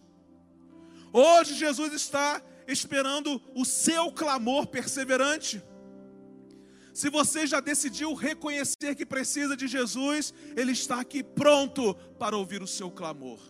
Hoje, 1.12 1.54
Jesus 1.54 1.92
está 1.92 2.42
esperando 2.70 3.40
o 3.54 3.64
seu 3.64 4.12
clamor 4.12 4.66
perseverante. 4.66 5.62
Se 6.92 7.08
você 7.08 7.46
já 7.46 7.60
decidiu 7.60 8.14
reconhecer 8.14 8.94
que 8.94 9.06
precisa 9.06 9.56
de 9.56 9.66
Jesus, 9.66 10.34
Ele 10.56 10.72
está 10.72 11.00
aqui 11.00 11.22
pronto 11.22 11.94
para 12.18 12.36
ouvir 12.36 12.62
o 12.62 12.66
seu 12.66 12.90
clamor. 12.90 13.40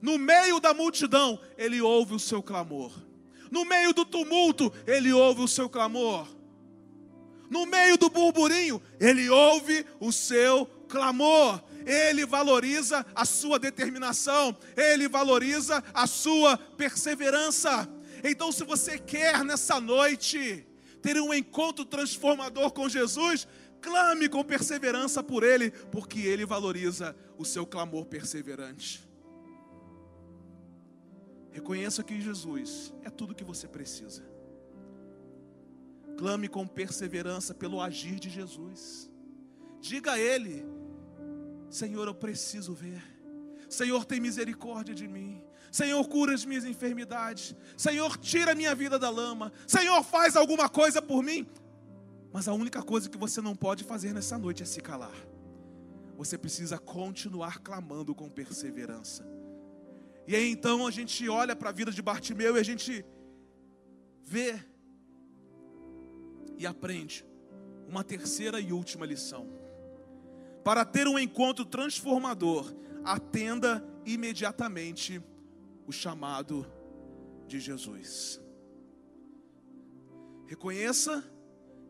No 0.00 0.18
meio 0.18 0.60
da 0.60 0.74
multidão, 0.74 1.40
Ele 1.56 1.80
ouve 1.80 2.14
o 2.14 2.20
seu 2.20 2.42
clamor. 2.42 2.92
No 3.50 3.64
meio 3.64 3.92
do 3.94 4.04
tumulto, 4.04 4.72
Ele 4.86 5.12
ouve 5.12 5.42
o 5.42 5.48
seu 5.48 5.68
clamor. 5.68 6.28
No 7.48 7.66
meio 7.66 7.96
do 7.96 8.10
burburinho, 8.10 8.82
Ele 9.00 9.28
ouve 9.30 9.86
o 10.00 10.12
seu 10.12 10.66
clamor. 10.88 11.62
Ele 11.86 12.24
valoriza 12.24 13.04
a 13.14 13.24
sua 13.24 13.58
determinação, 13.58 14.56
Ele 14.76 15.08
valoriza 15.08 15.82
a 15.92 16.06
sua 16.06 16.56
perseverança. 16.56 17.88
Então, 18.26 18.50
se 18.50 18.64
você 18.64 18.98
quer 18.98 19.44
nessa 19.44 19.78
noite 19.78 20.66
ter 21.02 21.20
um 21.20 21.34
encontro 21.34 21.84
transformador 21.84 22.72
com 22.72 22.88
Jesus, 22.88 23.46
clame 23.82 24.30
com 24.30 24.42
perseverança 24.42 25.22
por 25.22 25.42
Ele, 25.42 25.70
porque 25.70 26.20
Ele 26.20 26.46
valoriza 26.46 27.14
o 27.36 27.44
seu 27.44 27.66
clamor 27.66 28.06
perseverante. 28.06 29.06
Reconheça 31.50 32.02
que 32.02 32.18
Jesus 32.18 32.94
é 33.02 33.10
tudo 33.10 33.34
que 33.34 33.44
você 33.44 33.68
precisa. 33.68 34.24
Clame 36.16 36.48
com 36.48 36.66
perseverança 36.66 37.52
pelo 37.54 37.78
agir 37.78 38.18
de 38.18 38.30
Jesus. 38.30 39.10
Diga 39.80 40.12
a 40.12 40.18
Ele: 40.18 40.64
Senhor, 41.68 42.08
eu 42.08 42.14
preciso 42.14 42.72
ver. 42.72 43.02
Senhor, 43.68 44.04
tem 44.06 44.18
misericórdia 44.18 44.94
de 44.94 45.06
mim. 45.06 45.44
Senhor, 45.74 46.06
cura 46.06 46.32
as 46.32 46.44
minhas 46.44 46.64
enfermidades. 46.64 47.52
Senhor, 47.76 48.16
tira 48.16 48.52
a 48.52 48.54
minha 48.54 48.76
vida 48.76 48.96
da 48.96 49.10
lama. 49.10 49.52
Senhor, 49.66 50.04
faz 50.04 50.36
alguma 50.36 50.68
coisa 50.68 51.02
por 51.02 51.20
mim. 51.20 51.44
Mas 52.32 52.46
a 52.46 52.52
única 52.52 52.80
coisa 52.80 53.10
que 53.10 53.18
você 53.18 53.40
não 53.40 53.56
pode 53.56 53.82
fazer 53.82 54.12
nessa 54.12 54.38
noite 54.38 54.62
é 54.62 54.66
se 54.66 54.80
calar. 54.80 55.16
Você 56.16 56.38
precisa 56.38 56.78
continuar 56.78 57.58
clamando 57.58 58.14
com 58.14 58.30
perseverança. 58.30 59.26
E 60.28 60.36
aí 60.36 60.48
então 60.48 60.86
a 60.86 60.92
gente 60.92 61.28
olha 61.28 61.56
para 61.56 61.70
a 61.70 61.72
vida 61.72 61.90
de 61.90 62.00
Bartimeu 62.00 62.56
e 62.56 62.60
a 62.60 62.62
gente 62.62 63.04
vê 64.24 64.64
e 66.56 66.68
aprende 66.68 67.26
uma 67.88 68.04
terceira 68.04 68.60
e 68.60 68.72
última 68.72 69.04
lição. 69.04 69.48
Para 70.62 70.84
ter 70.84 71.08
um 71.08 71.18
encontro 71.18 71.64
transformador, 71.64 72.72
atenda 73.02 73.84
imediatamente 74.06 75.20
o 75.86 75.92
chamado 75.92 76.66
de 77.46 77.60
Jesus. 77.60 78.40
Reconheça 80.46 81.22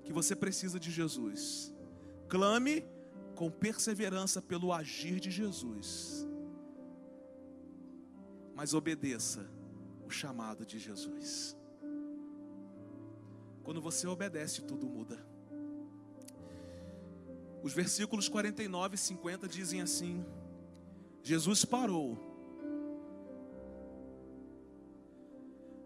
que 0.04 0.12
você 0.12 0.34
precisa 0.36 0.78
de 0.78 0.90
Jesus. 0.90 1.72
Clame 2.28 2.84
com 3.34 3.50
perseverança 3.50 4.40
pelo 4.40 4.72
agir 4.72 5.18
de 5.20 5.30
Jesus. 5.30 6.26
Mas 8.54 8.74
obedeça 8.74 9.48
o 10.06 10.10
chamado 10.10 10.64
de 10.64 10.78
Jesus. 10.78 11.56
Quando 13.64 13.80
você 13.80 14.06
obedece, 14.06 14.62
tudo 14.62 14.86
muda. 14.86 15.26
Os 17.62 17.72
versículos 17.72 18.28
49 18.28 18.94
e 18.94 18.98
50 18.98 19.48
dizem 19.48 19.80
assim: 19.80 20.24
Jesus 21.22 21.64
parou 21.64 22.33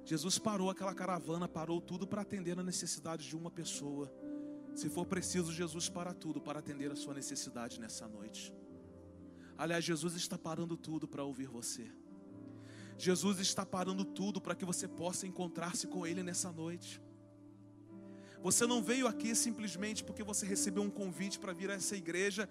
Jesus 0.09 0.39
parou 0.39 0.71
aquela 0.71 0.95
caravana, 0.95 1.47
parou 1.47 1.83
tudo 1.83 2.07
para 2.07 2.23
atender 2.23 2.59
a 2.59 2.63
necessidade 2.63 3.29
de 3.29 3.37
uma 3.37 3.51
pessoa. 3.51 4.11
Se 4.75 4.89
for 4.89 5.05
preciso, 5.05 5.53
Jesus 5.53 5.91
para 5.91 6.15
tudo 6.15 6.41
para 6.41 6.61
atender 6.61 6.91
a 6.91 6.97
sua 6.97 7.13
necessidade 7.13 7.79
nessa 7.79 8.09
noite. 8.09 8.51
Aliás, 9.59 9.85
Jesus 9.85 10.15
está 10.15 10.39
parando 10.39 10.79
tudo 10.79 11.07
para 11.07 11.23
ouvir 11.23 11.47
você. 11.47 11.93
Jesus 12.97 13.39
está 13.39 13.67
parando 13.67 14.03
tudo 14.03 14.41
para 14.41 14.55
que 14.55 14.65
você 14.65 14.89
possa 14.89 15.27
encontrar-se 15.27 15.87
com 15.87 16.07
Ele 16.07 16.23
nessa 16.23 16.51
noite. 16.51 17.03
Você 18.43 18.67
não 18.67 18.83
veio 18.83 19.07
aqui 19.07 19.35
simplesmente 19.35 20.03
porque 20.03 20.23
você 20.23 20.47
recebeu 20.47 20.83
um 20.83 20.91
convite 20.91 21.39
para 21.39 21.53
vir 21.53 21.71
a 21.71 21.75
essa 21.75 21.95
igreja 21.95 22.49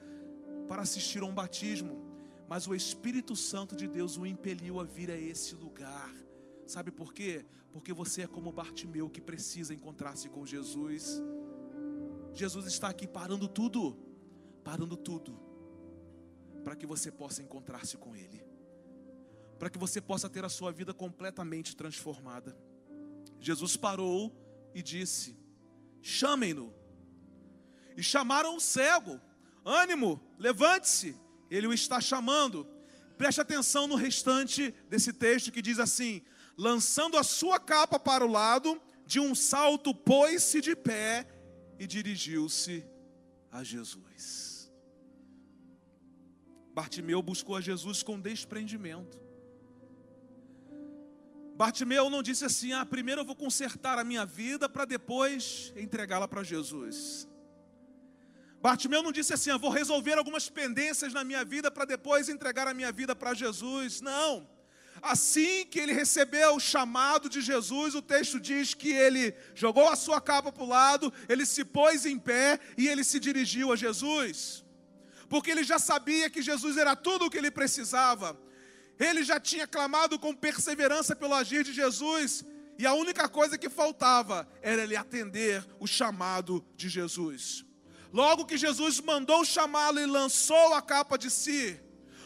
para 0.67 0.83
assistir 0.83 1.23
a 1.23 1.25
um 1.25 1.33
batismo, 1.33 2.05
mas 2.47 2.67
o 2.67 2.75
Espírito 2.75 3.35
Santo 3.35 3.75
de 3.75 3.87
Deus 3.87 4.15
o 4.15 4.27
impeliu 4.27 4.79
a 4.79 4.83
vir 4.83 5.09
a 5.09 5.17
esse 5.17 5.55
lugar 5.55 6.26
Sabe 6.67 6.91
por 6.91 7.13
quê? 7.13 7.45
Porque 7.71 7.93
você 7.93 8.23
é 8.23 8.27
como 8.27 8.51
Bartimeu 8.51 9.09
que 9.09 9.21
precisa 9.21 9.73
encontrar-se 9.73 10.27
com 10.29 10.45
Jesus. 10.45 11.21
Jesus 12.33 12.65
está 12.65 12.89
aqui 12.89 13.07
parando 13.07 13.47
tudo, 13.47 13.97
parando 14.63 14.97
tudo, 14.97 15.39
para 16.63 16.75
que 16.75 16.85
você 16.85 17.09
possa 17.09 17.41
encontrar-se 17.41 17.97
com 17.97 18.15
Ele, 18.15 18.43
para 19.57 19.69
que 19.69 19.77
você 19.77 20.01
possa 20.01 20.29
ter 20.29 20.43
a 20.43 20.49
sua 20.49 20.71
vida 20.71 20.93
completamente 20.93 21.75
transformada. 21.75 22.55
Jesus 23.39 23.77
parou 23.77 24.35
e 24.73 24.83
disse: 24.83 25.37
Chamem-no. 26.01 26.73
E 27.95 28.03
chamaram 28.03 28.57
o 28.57 28.59
cego: 28.59 29.19
Ânimo, 29.65 30.21
levante-se, 30.37 31.15
ele 31.49 31.67
o 31.67 31.73
está 31.73 31.99
chamando. 32.01 32.67
Preste 33.17 33.41
atenção 33.41 33.87
no 33.87 33.95
restante 33.95 34.71
desse 34.89 35.11
texto 35.11 35.51
que 35.51 35.61
diz 35.61 35.79
assim: 35.79 36.21
lançando 36.57 37.17
a 37.17 37.23
sua 37.23 37.59
capa 37.59 37.99
para 37.99 38.25
o 38.25 38.31
lado, 38.31 38.81
de 39.05 39.19
um 39.19 39.35
salto 39.35 39.93
pôs-se 39.93 40.59
de 40.59 40.75
pé 40.75 41.27
e 41.79 41.85
dirigiu-se 41.85 42.83
a 43.51 43.63
Jesus. 43.63 44.71
Bartimeu 46.73 47.21
buscou 47.21 47.55
a 47.55 47.61
Jesus 47.61 48.03
com 48.03 48.19
desprendimento. 48.19 49.19
Bartimeu 51.55 52.09
não 52.09 52.21
disse 52.21 52.45
assim: 52.45 52.71
ah, 52.73 52.85
primeiro 52.85 53.21
eu 53.21 53.25
vou 53.25 53.35
consertar 53.35 53.97
a 53.97 54.03
minha 54.03 54.25
vida 54.25 54.67
para 54.67 54.85
depois 54.85 55.73
entregá-la 55.75 56.27
para 56.27 56.43
Jesus. 56.43 57.27
Bartimeu 58.61 59.01
não 59.01 59.11
disse 59.11 59.33
assim: 59.33 59.49
eu 59.49 59.57
vou 59.57 59.71
resolver 59.71 60.17
algumas 60.17 60.49
pendências 60.49 61.13
na 61.13 61.23
minha 61.23 61.43
vida 61.43 61.71
para 61.71 61.85
depois 61.85 62.29
entregar 62.29 62.67
a 62.67 62.73
minha 62.73 62.91
vida 62.91 63.15
para 63.15 63.33
Jesus. 63.33 64.01
Não. 64.01 64.47
Assim 65.01 65.65
que 65.65 65.79
ele 65.79 65.93
recebeu 65.93 66.55
o 66.55 66.59
chamado 66.59 67.29
de 67.29 67.41
Jesus, 67.41 67.95
o 67.95 68.01
texto 68.01 68.39
diz 68.39 68.73
que 68.73 68.91
ele 68.91 69.33
jogou 69.53 69.87
a 69.89 69.95
sua 69.95 70.19
capa 70.19 70.51
para 70.51 70.63
o 70.63 70.67
lado, 70.67 71.13
ele 71.29 71.45
se 71.45 71.63
pôs 71.63 72.05
em 72.05 72.17
pé 72.17 72.59
e 72.77 72.87
ele 72.87 73.03
se 73.03 73.19
dirigiu 73.19 73.71
a 73.71 73.75
Jesus. 73.75 74.65
Porque 75.29 75.51
ele 75.51 75.63
já 75.63 75.77
sabia 75.77 76.29
que 76.29 76.41
Jesus 76.41 76.77
era 76.77 76.95
tudo 76.95 77.25
o 77.25 77.29
que 77.29 77.37
ele 77.37 77.51
precisava. 77.51 78.39
Ele 78.99 79.23
já 79.23 79.39
tinha 79.39 79.67
clamado 79.67 80.17
com 80.17 80.33
perseverança 80.33 81.15
pelo 81.15 81.35
agir 81.35 81.63
de 81.63 81.73
Jesus, 81.73 82.43
e 82.79 82.85
a 82.85 82.93
única 82.93 83.27
coisa 83.27 83.57
que 83.57 83.69
faltava 83.69 84.47
era 84.61 84.83
ele 84.83 84.95
atender 84.95 85.65
o 85.79 85.87
chamado 85.87 86.65
de 86.75 86.89
Jesus. 86.89 87.65
Logo 88.11 88.45
que 88.45 88.57
Jesus 88.57 88.99
mandou 88.99 89.43
chamá-lo 89.43 89.99
e 89.99 90.05
lançou 90.05 90.73
a 90.73 90.81
capa 90.81 91.17
de 91.17 91.29
si, 91.29 91.79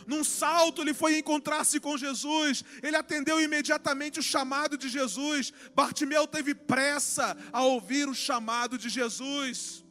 num 0.08 0.24
salto 0.24 0.82
ele 0.82 0.94
foi 0.94 1.18
encontrar-se 1.18 1.80
com 1.80 1.98
Jesus, 1.98 2.64
ele 2.82 2.96
atendeu 2.96 3.40
imediatamente 3.40 4.20
o 4.20 4.24
chamado 4.24 4.78
de 4.78 4.90
Jesus. 4.90 5.52
Bartimeu 5.74 6.28
teve 6.28 6.54
pressa 6.56 7.38
a 7.52 7.64
ouvir 7.64 8.08
o 8.08 8.14
chamado 8.14 8.78
de 8.78 8.90
Jesus. 8.90 9.84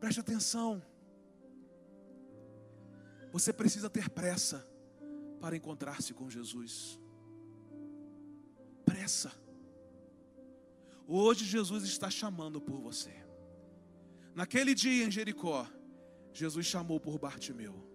Preste 0.00 0.20
atenção. 0.20 0.82
Você 3.32 3.52
precisa 3.52 3.90
ter 3.90 4.08
pressa 4.10 4.66
para 5.40 5.56
encontrar-se 5.56 6.14
com 6.14 6.30
Jesus. 6.30 7.00
Pressa. 8.84 9.32
Hoje 11.06 11.44
Jesus 11.44 11.84
está 11.84 12.08
chamando 12.08 12.60
por 12.60 12.80
você. 12.80 13.12
Naquele 14.34 14.74
dia 14.74 15.04
em 15.04 15.10
Jericó, 15.10 15.66
Jesus 16.32 16.66
chamou 16.66 16.98
por 16.98 17.18
Bartimeu. 17.18 17.93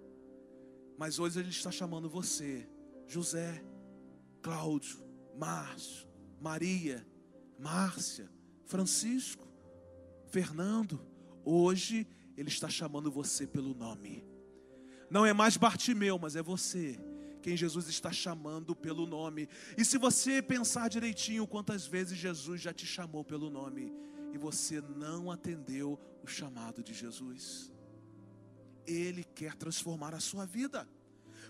Mas 0.99 1.17
hoje 1.17 1.39
ele 1.39 1.47
está 1.47 1.71
chamando 1.71 2.09
você, 2.09 2.67
José, 3.07 3.63
Cláudio, 4.41 5.01
Márcio, 5.33 6.05
Maria, 6.41 7.07
Márcia, 7.57 8.29
Francisco, 8.65 9.47
Fernando. 10.27 10.99
Hoje 11.45 12.05
ele 12.35 12.49
está 12.49 12.67
chamando 12.67 13.09
você 13.09 13.47
pelo 13.47 13.73
nome. 13.73 14.27
Não 15.09 15.25
é 15.25 15.31
mais 15.31 15.55
Bartimeu, 15.55 16.19
mas 16.19 16.35
é 16.35 16.43
você 16.43 16.99
quem 17.41 17.55
Jesus 17.55 17.87
está 17.87 18.11
chamando 18.11 18.75
pelo 18.75 19.05
nome. 19.05 19.47
E 19.77 19.85
se 19.85 19.97
você 19.97 20.41
pensar 20.41 20.89
direitinho 20.89 21.47
quantas 21.47 21.87
vezes 21.87 22.17
Jesus 22.17 22.59
já 22.59 22.73
te 22.73 22.85
chamou 22.85 23.23
pelo 23.23 23.49
nome 23.49 23.93
e 24.33 24.37
você 24.37 24.81
não 24.81 25.31
atendeu 25.31 25.97
o 26.21 26.27
chamado 26.27 26.83
de 26.83 26.93
Jesus, 26.93 27.71
Ele 28.91 29.23
quer 29.23 29.55
transformar 29.55 30.13
a 30.13 30.19
sua 30.19 30.45
vida. 30.45 30.87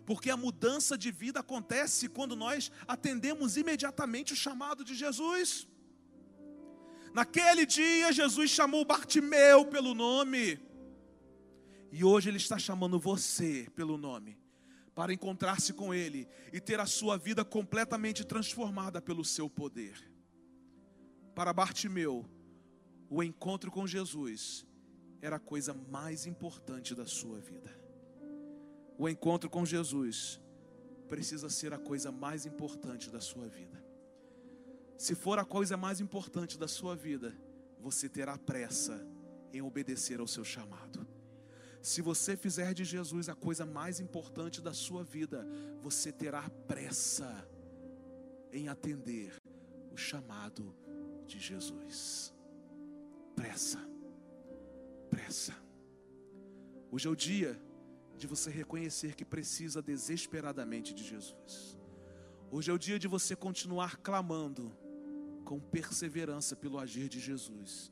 Porque 0.06 0.30
a 0.30 0.38
mudança 0.38 0.98
de 0.98 1.12
vida 1.12 1.40
acontece 1.40 2.10
quando 2.10 2.36
nós 2.36 2.72
atendemos 2.88 3.58
imediatamente 3.58 4.34
o 4.34 4.36
chamado 4.36 4.84
de 4.84 4.96
Jesus. 4.96 5.68
Naquele 7.14 7.66
dia, 7.66 8.12
Jesus 8.12 8.50
chamou 8.50 8.86
Bartimeu 8.86 9.66
pelo 9.66 9.94
nome, 9.94 10.60
e 11.92 12.04
hoje 12.04 12.30
Ele 12.30 12.38
está 12.38 12.58
chamando 12.58 13.00
você 13.00 13.68
pelo 13.76 13.98
nome 13.98 14.38
para 14.94 15.14
encontrar-se 15.14 15.74
com 15.74 15.94
Ele 15.94 16.28
e 16.52 16.60
ter 16.60 16.80
a 16.80 16.86
sua 16.86 17.18
vida 17.18 17.46
completamente 17.46 18.24
transformada 18.26 19.02
pelo 19.02 19.24
seu 19.24 19.50
poder. 19.50 19.98
Para 21.34 21.54
Bartimeu, 21.54 22.30
o 23.10 23.24
encontro 23.24 23.72
com 23.72 23.88
Jesus 23.88 24.68
era 25.22 25.36
a 25.36 25.40
coisa 25.40 25.74
mais 25.74 26.26
importante 26.26 26.96
da 26.96 27.06
sua 27.06 27.40
vida. 27.40 27.70
O 28.98 29.08
encontro 29.08 29.50
com 29.50 29.66
Jesus 29.66 30.40
precisa 31.08 31.50
ser 31.50 31.74
a 31.74 31.80
coisa 31.80 32.12
mais 32.12 32.46
importante 32.46 33.10
da 33.10 33.20
sua 33.20 33.48
vida. 33.48 33.84
Se 34.98 35.16
for 35.16 35.40
a 35.40 35.46
coisa 35.46 35.78
mais 35.78 36.02
importante 36.02 36.58
da 36.58 36.68
sua 36.68 36.96
vida, 36.96 37.34
você 37.80 38.10
terá 38.10 38.38
pressa 38.38 39.06
em 39.54 39.62
obedecer 39.62 40.20
ao 40.20 40.28
seu 40.28 40.44
chamado. 40.44 41.08
Se 41.82 42.02
você 42.02 42.36
fizer 42.36 42.74
de 42.74 42.84
Jesus 42.84 43.30
a 43.30 43.36
coisa 43.36 43.66
mais 43.66 44.00
importante 44.00 44.62
da 44.62 44.74
sua 44.74 45.04
vida, 45.04 45.48
você 45.82 46.12
terá 46.12 46.50
pressa 46.68 47.48
em 48.52 48.68
atender 48.68 49.34
o 49.92 49.98
chamado 49.98 50.76
de 51.26 51.40
Jesus. 51.40 52.34
Pressa, 53.36 53.80
pressa. 55.10 55.56
Hoje 56.92 57.08
é 57.08 57.12
o 57.12 57.16
dia 57.16 57.62
de 58.18 58.28
você 58.28 58.50
reconhecer 58.50 59.16
que 59.16 59.26
precisa 59.26 59.82
desesperadamente 59.82 60.94
de 60.94 61.04
Jesus. 61.04 61.78
Hoje 62.52 62.72
é 62.72 62.74
o 62.74 62.80
dia 62.80 62.98
de 62.98 63.08
você 63.08 63.36
continuar 63.36 63.98
clamando 63.98 64.76
com 65.46 65.60
perseverança 65.60 66.56
pelo 66.56 66.80
agir 66.80 67.08
de 67.08 67.20
Jesus. 67.20 67.92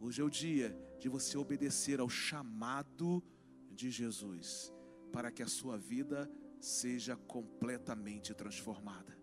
Hoje 0.00 0.20
é 0.20 0.24
o 0.24 0.30
dia 0.30 0.76
de 0.98 1.08
você 1.08 1.36
obedecer 1.36 2.00
ao 2.00 2.08
chamado 2.08 3.22
de 3.70 3.90
Jesus, 3.90 4.72
para 5.12 5.30
que 5.30 5.42
a 5.42 5.46
sua 5.46 5.76
vida 5.76 6.30
seja 6.60 7.16
completamente 7.16 8.34
transformada. 8.34 9.16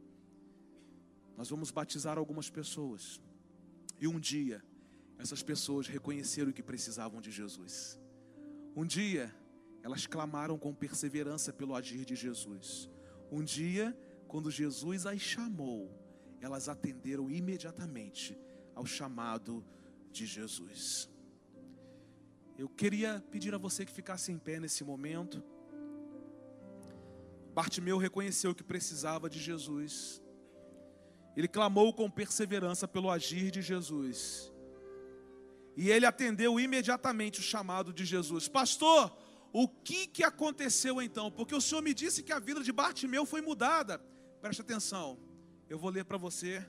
Nós 1.36 1.50
vamos 1.50 1.72
batizar 1.72 2.18
algumas 2.18 2.50
pessoas, 2.50 3.22
e 4.00 4.08
um 4.08 4.20
dia 4.20 4.64
essas 5.18 5.42
pessoas 5.42 5.88
reconheceram 5.88 6.52
que 6.52 6.64
precisavam 6.64 7.22
de 7.22 7.32
Jesus. 7.32 8.00
Um 8.76 8.86
dia 8.86 9.34
elas 9.86 10.08
clamaram 10.08 10.58
com 10.58 10.74
perseverança 10.74 11.54
pelo 11.54 11.76
agir 11.76 12.06
de 12.06 12.16
Jesus. 12.16 12.90
Um 13.32 13.44
dia, 13.44 13.96
quando 14.28 14.50
Jesus 14.50 15.06
as 15.06 15.22
chamou, 15.22 15.92
elas 16.42 16.68
atenderam 16.68 17.30
imediatamente 17.30 18.36
ao 18.74 18.84
chamado 18.84 19.64
de 20.12 20.26
Jesus. 20.26 21.08
Eu 22.58 22.68
queria 22.68 23.24
pedir 23.30 23.54
a 23.54 23.60
você 23.60 23.86
que 23.86 23.92
ficasse 23.92 24.32
em 24.32 24.40
pé 24.40 24.60
nesse 24.60 24.84
momento. 24.84 25.44
Bartimeu 27.54 28.00
reconheceu 28.00 28.56
que 28.56 28.64
precisava 28.64 29.30
de 29.30 29.40
Jesus. 29.40 30.20
Ele 31.38 31.48
clamou 31.48 31.94
com 31.94 32.10
perseverança 32.10 32.88
pelo 32.88 33.12
agir 33.12 33.52
de 33.52 33.62
Jesus. 33.62 34.52
E 35.76 35.90
ele 35.90 36.06
atendeu 36.06 36.60
imediatamente 36.60 37.40
o 37.40 37.44
chamado 37.44 37.92
de 37.92 38.06
Jesus. 38.06 38.48
Pastor, 38.48 39.16
o 39.52 39.68
que, 39.68 40.08
que 40.08 40.24
aconteceu 40.24 41.02
então? 41.02 41.32
Porque 41.32 41.56
o 41.56 41.62
Senhor 41.62 41.82
me 41.82 41.94
disse 41.94 42.24
que 42.24 42.34
a 42.34 42.40
vida 42.40 42.62
de 42.62 42.72
Bartimeu 42.72 43.26
foi 43.26 43.42
mudada. 43.42 44.00
Preste 44.42 44.62
atenção, 44.62 45.20
eu 45.70 45.80
vou 45.80 45.90
ler 45.90 46.06
para 46.06 46.18
você 46.18 46.66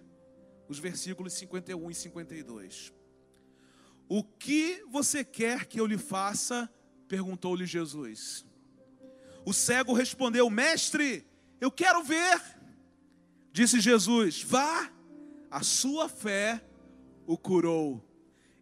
os 0.69 0.79
versículos 0.79 1.33
51 1.35 1.91
e 1.91 1.95
52. 1.95 2.93
O 4.09 4.23
que 4.23 4.83
você 4.89 5.25
quer 5.25 5.67
que 5.67 5.81
eu 5.81 5.87
lhe 5.87 5.99
faça? 5.99 6.73
perguntou-lhe 7.09 7.67
Jesus. 7.67 8.45
O 9.45 9.53
cego 9.53 9.93
respondeu: 9.93 10.49
Mestre, 10.51 11.27
eu 11.61 11.71
quero 11.71 12.03
ver. 12.03 12.41
Disse 13.53 13.81
Jesus: 13.81 14.43
Vá, 14.43 14.93
a 15.51 15.63
sua 15.63 16.09
fé 16.09 16.65
o 17.27 17.37
curou. 17.37 18.06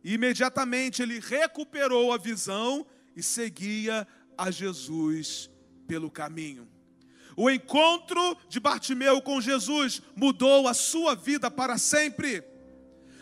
E 0.04 0.12
imediatamente 0.12 1.02
ele 1.02 1.18
recuperou 1.18 2.12
a 2.12 2.18
visão 2.18 2.86
e 3.16 3.22
seguia 3.22 4.06
a 4.36 4.50
Jesus 4.50 5.50
pelo 5.88 6.10
caminho. 6.10 6.68
O 7.34 7.48
encontro 7.48 8.36
de 8.46 8.60
Bartimeu 8.60 9.22
com 9.22 9.40
Jesus 9.40 10.02
mudou 10.14 10.68
a 10.68 10.74
sua 10.74 11.14
vida 11.16 11.50
para 11.50 11.78
sempre. 11.78 12.44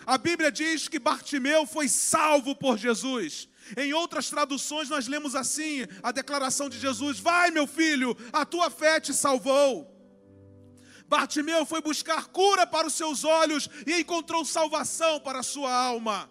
A 0.04 0.18
Bíblia 0.18 0.50
diz 0.50 0.88
que 0.88 0.98
Bartimeu 0.98 1.64
foi 1.64 1.88
salvo 1.88 2.54
por 2.56 2.76
Jesus. 2.76 3.48
Em 3.76 3.92
outras 3.92 4.28
traduções, 4.28 4.88
nós 4.88 5.06
lemos 5.06 5.36
assim 5.36 5.86
a 6.02 6.10
declaração 6.10 6.68
de 6.68 6.80
Jesus: 6.80 7.20
Vai, 7.20 7.52
meu 7.52 7.66
filho, 7.66 8.16
a 8.32 8.44
tua 8.44 8.68
fé 8.68 8.98
te 8.98 9.14
salvou. 9.14 9.88
Bartimeu 11.06 11.64
foi 11.64 11.80
buscar 11.80 12.26
cura 12.26 12.66
para 12.66 12.88
os 12.88 12.94
seus 12.94 13.22
olhos 13.22 13.68
e 13.86 14.00
encontrou 14.00 14.44
salvação 14.44 15.20
para 15.20 15.38
a 15.38 15.44
sua 15.44 15.72
alma 15.72 16.28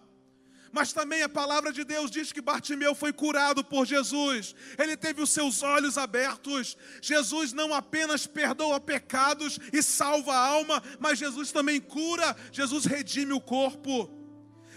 mas 0.72 0.94
também 0.94 1.22
a 1.22 1.30
palavra 1.30 1.74
de 1.74 1.84
Deus 1.84 2.10
diz 2.10 2.32
que 2.32 2.42
Bartimeu 2.42 2.96
foi 2.96 3.12
curado 3.12 3.64
por 3.64 3.86
Jesus, 3.86 4.56
ele 4.78 4.96
teve 4.96 5.22
os 5.22 5.30
seus 5.30 5.62
olhos 5.62 5.98
abertos. 5.98 6.78
Jesus 7.02 7.52
não 7.52 7.74
apenas 7.74 8.26
perdoa 8.26 8.80
pecados 8.80 9.60
e 9.74 9.84
salva 9.84 10.34
a 10.34 10.48
alma, 10.48 10.82
mas 11.00 11.20
Jesus 11.20 11.52
também 11.52 11.80
cura, 11.80 12.36
Jesus 12.52 12.86
redime 12.86 13.34
o 13.34 13.42
corpo. 13.42 14.10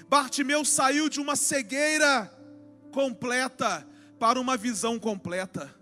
Bartimeu 0.09 0.65
saiu 0.65 1.09
de 1.09 1.21
uma 1.21 1.37
cegueira 1.37 2.31
completa 2.91 3.87
para 4.19 4.41
uma 4.41 4.57
visão 4.57 4.99
completa. 4.99 5.75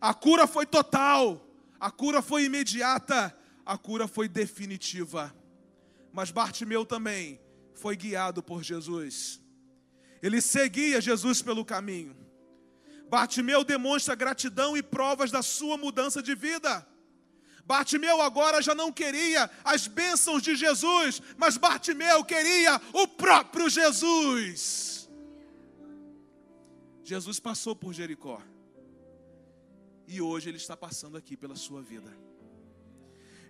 A 0.00 0.14
cura 0.14 0.46
foi 0.46 0.66
total, 0.66 1.46
a 1.78 1.90
cura 1.90 2.22
foi 2.22 2.44
imediata, 2.44 3.36
a 3.66 3.76
cura 3.76 4.06
foi 4.08 4.28
definitiva. 4.28 5.34
Mas 6.12 6.30
Bartimeu 6.30 6.84
também 6.84 7.40
foi 7.80 7.96
guiado 7.96 8.42
por 8.42 8.62
Jesus. 8.62 9.40
Ele 10.22 10.40
seguia 10.40 11.00
Jesus 11.00 11.40
pelo 11.40 11.64
caminho. 11.64 12.14
Bartimeu 13.08 13.64
demonstra 13.64 14.14
gratidão 14.14 14.76
e 14.76 14.82
provas 14.82 15.30
da 15.30 15.42
sua 15.42 15.76
mudança 15.76 16.22
de 16.22 16.34
vida. 16.34 16.86
Bartimeu 17.64 18.20
agora 18.20 18.60
já 18.60 18.74
não 18.74 18.92
queria 18.92 19.50
as 19.64 19.86
bênçãos 19.86 20.42
de 20.42 20.54
Jesus, 20.54 21.22
mas 21.36 21.56
Bartimeu 21.56 22.24
queria 22.24 22.80
o 22.92 23.06
próprio 23.08 23.68
Jesus. 23.68 25.08
Jesus 27.02 27.40
passou 27.40 27.74
por 27.74 27.92
Jericó. 27.92 28.40
E 30.06 30.20
hoje 30.20 30.48
ele 30.48 30.56
está 30.56 30.76
passando 30.76 31.16
aqui 31.16 31.36
pela 31.36 31.56
sua 31.56 31.80
vida. 31.82 32.12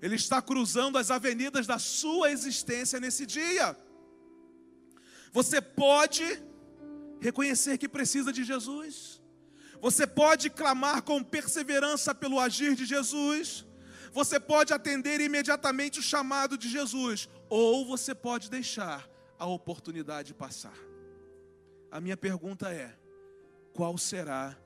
Ele 0.00 0.14
está 0.14 0.40
cruzando 0.40 0.96
as 0.96 1.10
avenidas 1.10 1.66
da 1.66 1.78
sua 1.78 2.30
existência 2.30 2.98
nesse 2.98 3.26
dia. 3.26 3.76
Você 5.32 5.60
pode 5.60 6.24
reconhecer 7.20 7.78
que 7.78 7.88
precisa 7.88 8.32
de 8.32 8.44
Jesus. 8.44 9.20
Você 9.80 10.06
pode 10.06 10.50
clamar 10.50 11.02
com 11.02 11.22
perseverança 11.22 12.14
pelo 12.14 12.38
agir 12.38 12.74
de 12.74 12.84
Jesus. 12.84 13.66
Você 14.12 14.40
pode 14.40 14.72
atender 14.72 15.20
imediatamente 15.20 16.00
o 16.00 16.02
chamado 16.02 16.58
de 16.58 16.68
Jesus. 16.68 17.28
Ou 17.48 17.86
você 17.86 18.14
pode 18.14 18.50
deixar 18.50 19.08
a 19.38 19.46
oportunidade 19.46 20.34
passar. 20.34 20.76
A 21.90 22.00
minha 22.00 22.16
pergunta 22.16 22.70
é: 22.72 22.96
qual 23.72 23.96
será 23.96 24.56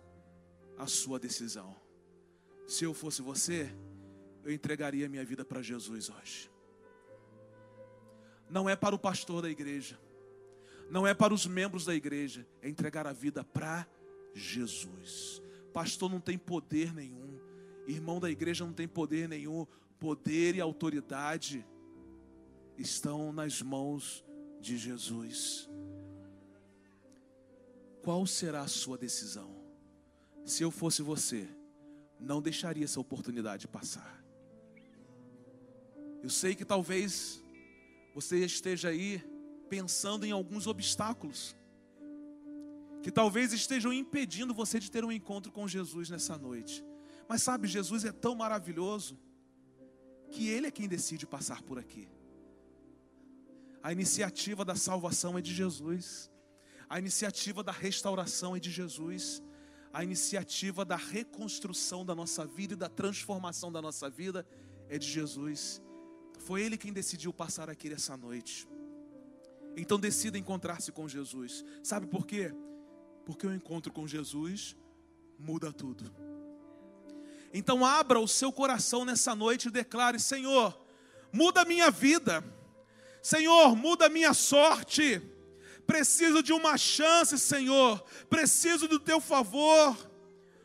a 0.77 0.87
sua 0.87 1.19
decisão? 1.19 1.77
Se 2.67 2.85
eu 2.85 2.95
fosse 2.95 3.23
você, 3.23 3.75
eu 4.43 4.53
entregaria 4.53 5.09
minha 5.09 5.25
vida 5.25 5.45
para 5.45 5.63
Jesus 5.63 6.11
hoje. 6.11 6.51
Não 8.49 8.69
é 8.69 8.77
para 8.77 8.95
o 8.95 8.99
pastor 8.99 9.43
da 9.43 9.51
igreja, 9.51 9.99
não 10.95 11.05
é 11.05 11.13
para 11.13 11.35
os 11.35 11.45
membros 11.45 11.85
da 11.85 11.93
igreja, 11.93 12.47
é 12.63 12.69
entregar 12.69 13.05
a 13.05 13.13
vida 13.13 13.43
para 13.43 13.85
Jesus. 14.33 15.43
Pastor 15.73 16.09
não 16.09 16.21
tem 16.21 16.39
poder 16.39 16.95
nenhum, 16.95 17.37
irmão 17.85 18.21
da 18.21 18.31
igreja 18.31 18.65
não 18.65 18.73
tem 18.73 18.87
poder 18.87 19.29
nenhum, 19.29 19.67
poder 19.99 20.55
e 20.55 20.61
autoridade 20.61 21.67
estão 22.79 23.33
nas 23.33 23.61
mãos 23.61 24.25
de 24.61 24.79
Jesus. 24.79 25.69
Qual 28.05 28.25
será 28.25 28.61
a 28.61 28.69
sua 28.69 28.97
decisão? 28.97 29.51
Se 30.45 30.63
eu 30.63 30.71
fosse 30.71 31.03
você, 31.03 31.49
não 32.21 32.41
deixaria 32.41 32.85
essa 32.85 33.01
oportunidade 33.01 33.67
passar. 33.67 34.25
Eu 36.23 36.31
sei 36.31 36.55
que 36.55 36.65
talvez 36.65 37.43
você 38.15 38.45
esteja 38.45 38.91
aí 38.91 39.34
pensando 39.75 40.25
em 40.25 40.33
alguns 40.39 40.67
obstáculos 40.67 41.57
que 43.03 43.11
talvez 43.11 43.53
estejam 43.53 43.93
impedindo 43.93 44.55
você 44.55 44.79
de 44.79 44.91
ter 44.91 45.05
um 45.05 45.13
encontro 45.13 45.51
com 45.57 45.67
Jesus 45.77 46.09
nessa 46.09 46.39
noite. 46.39 46.85
Mas 47.29 47.43
sabe, 47.43 47.67
Jesus 47.79 48.05
é 48.05 48.13
tão 48.13 48.35
maravilhoso 48.35 49.19
que 50.31 50.49
Ele 50.49 50.69
é 50.69 50.71
quem 50.71 50.89
decide 50.89 51.27
passar 51.27 51.61
por 51.63 51.79
aqui. 51.79 52.09
A 53.83 53.93
iniciativa 53.93 54.65
da 54.65 54.77
salvação 54.77 55.37
é 55.37 55.43
de 55.43 55.53
Jesus, 55.53 56.31
a 56.89 56.99
iniciativa 56.99 57.63
da 57.63 57.73
restauração 57.73 58.55
é 58.57 58.61
de 58.61 58.71
Jesus 58.71 59.43
a 59.95 60.03
iniciativa 60.03 60.85
da 60.85 60.97
reconstrução 60.97 62.05
da 62.05 62.17
nossa 62.17 62.45
vida 62.45 62.75
e 62.75 62.77
da 62.77 62.89
transformação 62.89 63.71
da 63.71 63.81
nossa 63.81 64.11
vida 64.11 64.45
é 64.89 64.99
de 64.99 65.07
Jesus. 65.07 65.81
Foi 66.41 66.63
Ele 66.63 66.77
quem 66.77 66.93
decidiu 66.93 67.33
passar 67.33 67.71
aqui 67.71 67.93
essa 67.93 68.17
noite. 68.17 68.67
Então 69.77 69.99
decida 69.99 70.39
encontrar-se 70.39 70.93
com 70.93 71.09
Jesus. 71.09 71.65
Sabe 71.83 72.07
por 72.07 72.27
quê? 72.27 72.55
Porque 73.25 73.47
o 73.47 73.55
encontro 73.55 73.93
com 73.93 74.07
Jesus 74.07 74.77
muda 75.39 75.73
tudo. 75.73 76.13
Então 77.53 77.85
abra 77.85 78.19
o 78.19 78.29
seu 78.29 78.53
coração 78.53 79.05
nessa 79.05 79.35
noite 79.35 79.69
e 79.69 79.71
declare: 79.71 80.19
Senhor, 80.19 80.79
muda 81.33 81.63
a 81.63 81.65
minha 81.65 81.91
vida. 81.91 82.45
Senhor, 83.23 83.75
muda 83.75 84.07
a 84.07 84.11
minha 84.11 84.35
sorte. 84.35 85.23
Preciso 85.87 86.43
de 86.43 86.53
uma 86.53 86.77
chance, 86.77 87.39
Senhor. 87.39 88.03
Preciso 88.29 88.89
do 88.89 88.99
teu 88.99 89.21
favor. 89.21 89.97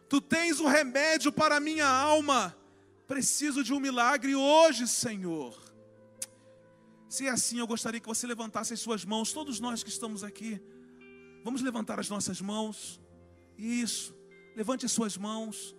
Tu 0.07 0.19
tens 0.19 0.59
o 0.59 0.63
um 0.63 0.67
remédio 0.67 1.31
para 1.31 1.57
a 1.57 1.59
minha 1.59 1.87
alma. 1.87 2.55
Preciso 3.07 3.63
de 3.63 3.73
um 3.73 3.79
milagre 3.79 4.35
hoje, 4.35 4.87
Senhor. 4.87 5.68
Se 7.09 7.27
é 7.27 7.31
assim, 7.31 7.59
eu 7.59 7.67
gostaria 7.67 7.99
que 7.99 8.07
você 8.07 8.25
levantasse 8.27 8.73
as 8.73 8.79
suas 8.79 9.03
mãos, 9.03 9.33
todos 9.33 9.59
nós 9.59 9.83
que 9.83 9.89
estamos 9.89 10.23
aqui. 10.23 10.61
Vamos 11.43 11.61
levantar 11.61 11.99
as 11.99 12.09
nossas 12.09 12.39
mãos. 12.39 13.01
Isso. 13.57 14.15
Levante 14.55 14.85
as 14.85 14.91
suas 14.91 15.17
mãos 15.17 15.75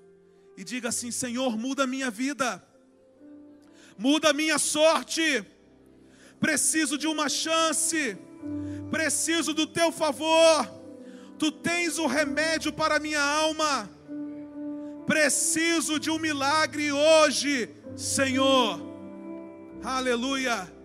e 0.57 0.65
diga 0.65 0.89
assim: 0.89 1.11
Senhor, 1.11 1.57
muda 1.57 1.85
a 1.85 1.87
minha 1.87 2.11
vida. 2.11 2.63
Muda 3.97 4.31
a 4.31 4.33
minha 4.33 4.59
sorte. 4.59 5.45
Preciso 6.41 6.99
de 6.99 7.07
uma 7.07 7.29
chance 7.29 8.19
preciso 8.91 9.55
do 9.55 9.67
teu 9.67 9.93
favor, 9.93 10.69
tu 11.39 11.51
tens 11.51 11.99
o 11.99 12.07
remédio 12.07 12.73
para 12.73 12.97
a 12.97 13.01
minha 13.01 13.23
alma, 13.23 13.89
preciso 15.07 15.99
de 15.99 16.11
um 16.11 16.19
milagre 16.19 16.93
hoje, 16.93 17.71
Senhor. 17.97 18.81
Aleluia. 19.83 20.80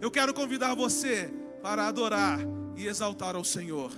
Eu 0.00 0.10
quero 0.10 0.32
convidar 0.32 0.74
você 0.74 1.30
para 1.62 1.86
adorar 1.86 2.38
e 2.74 2.86
exaltar 2.86 3.36
ao 3.36 3.44
Senhor. 3.44 3.92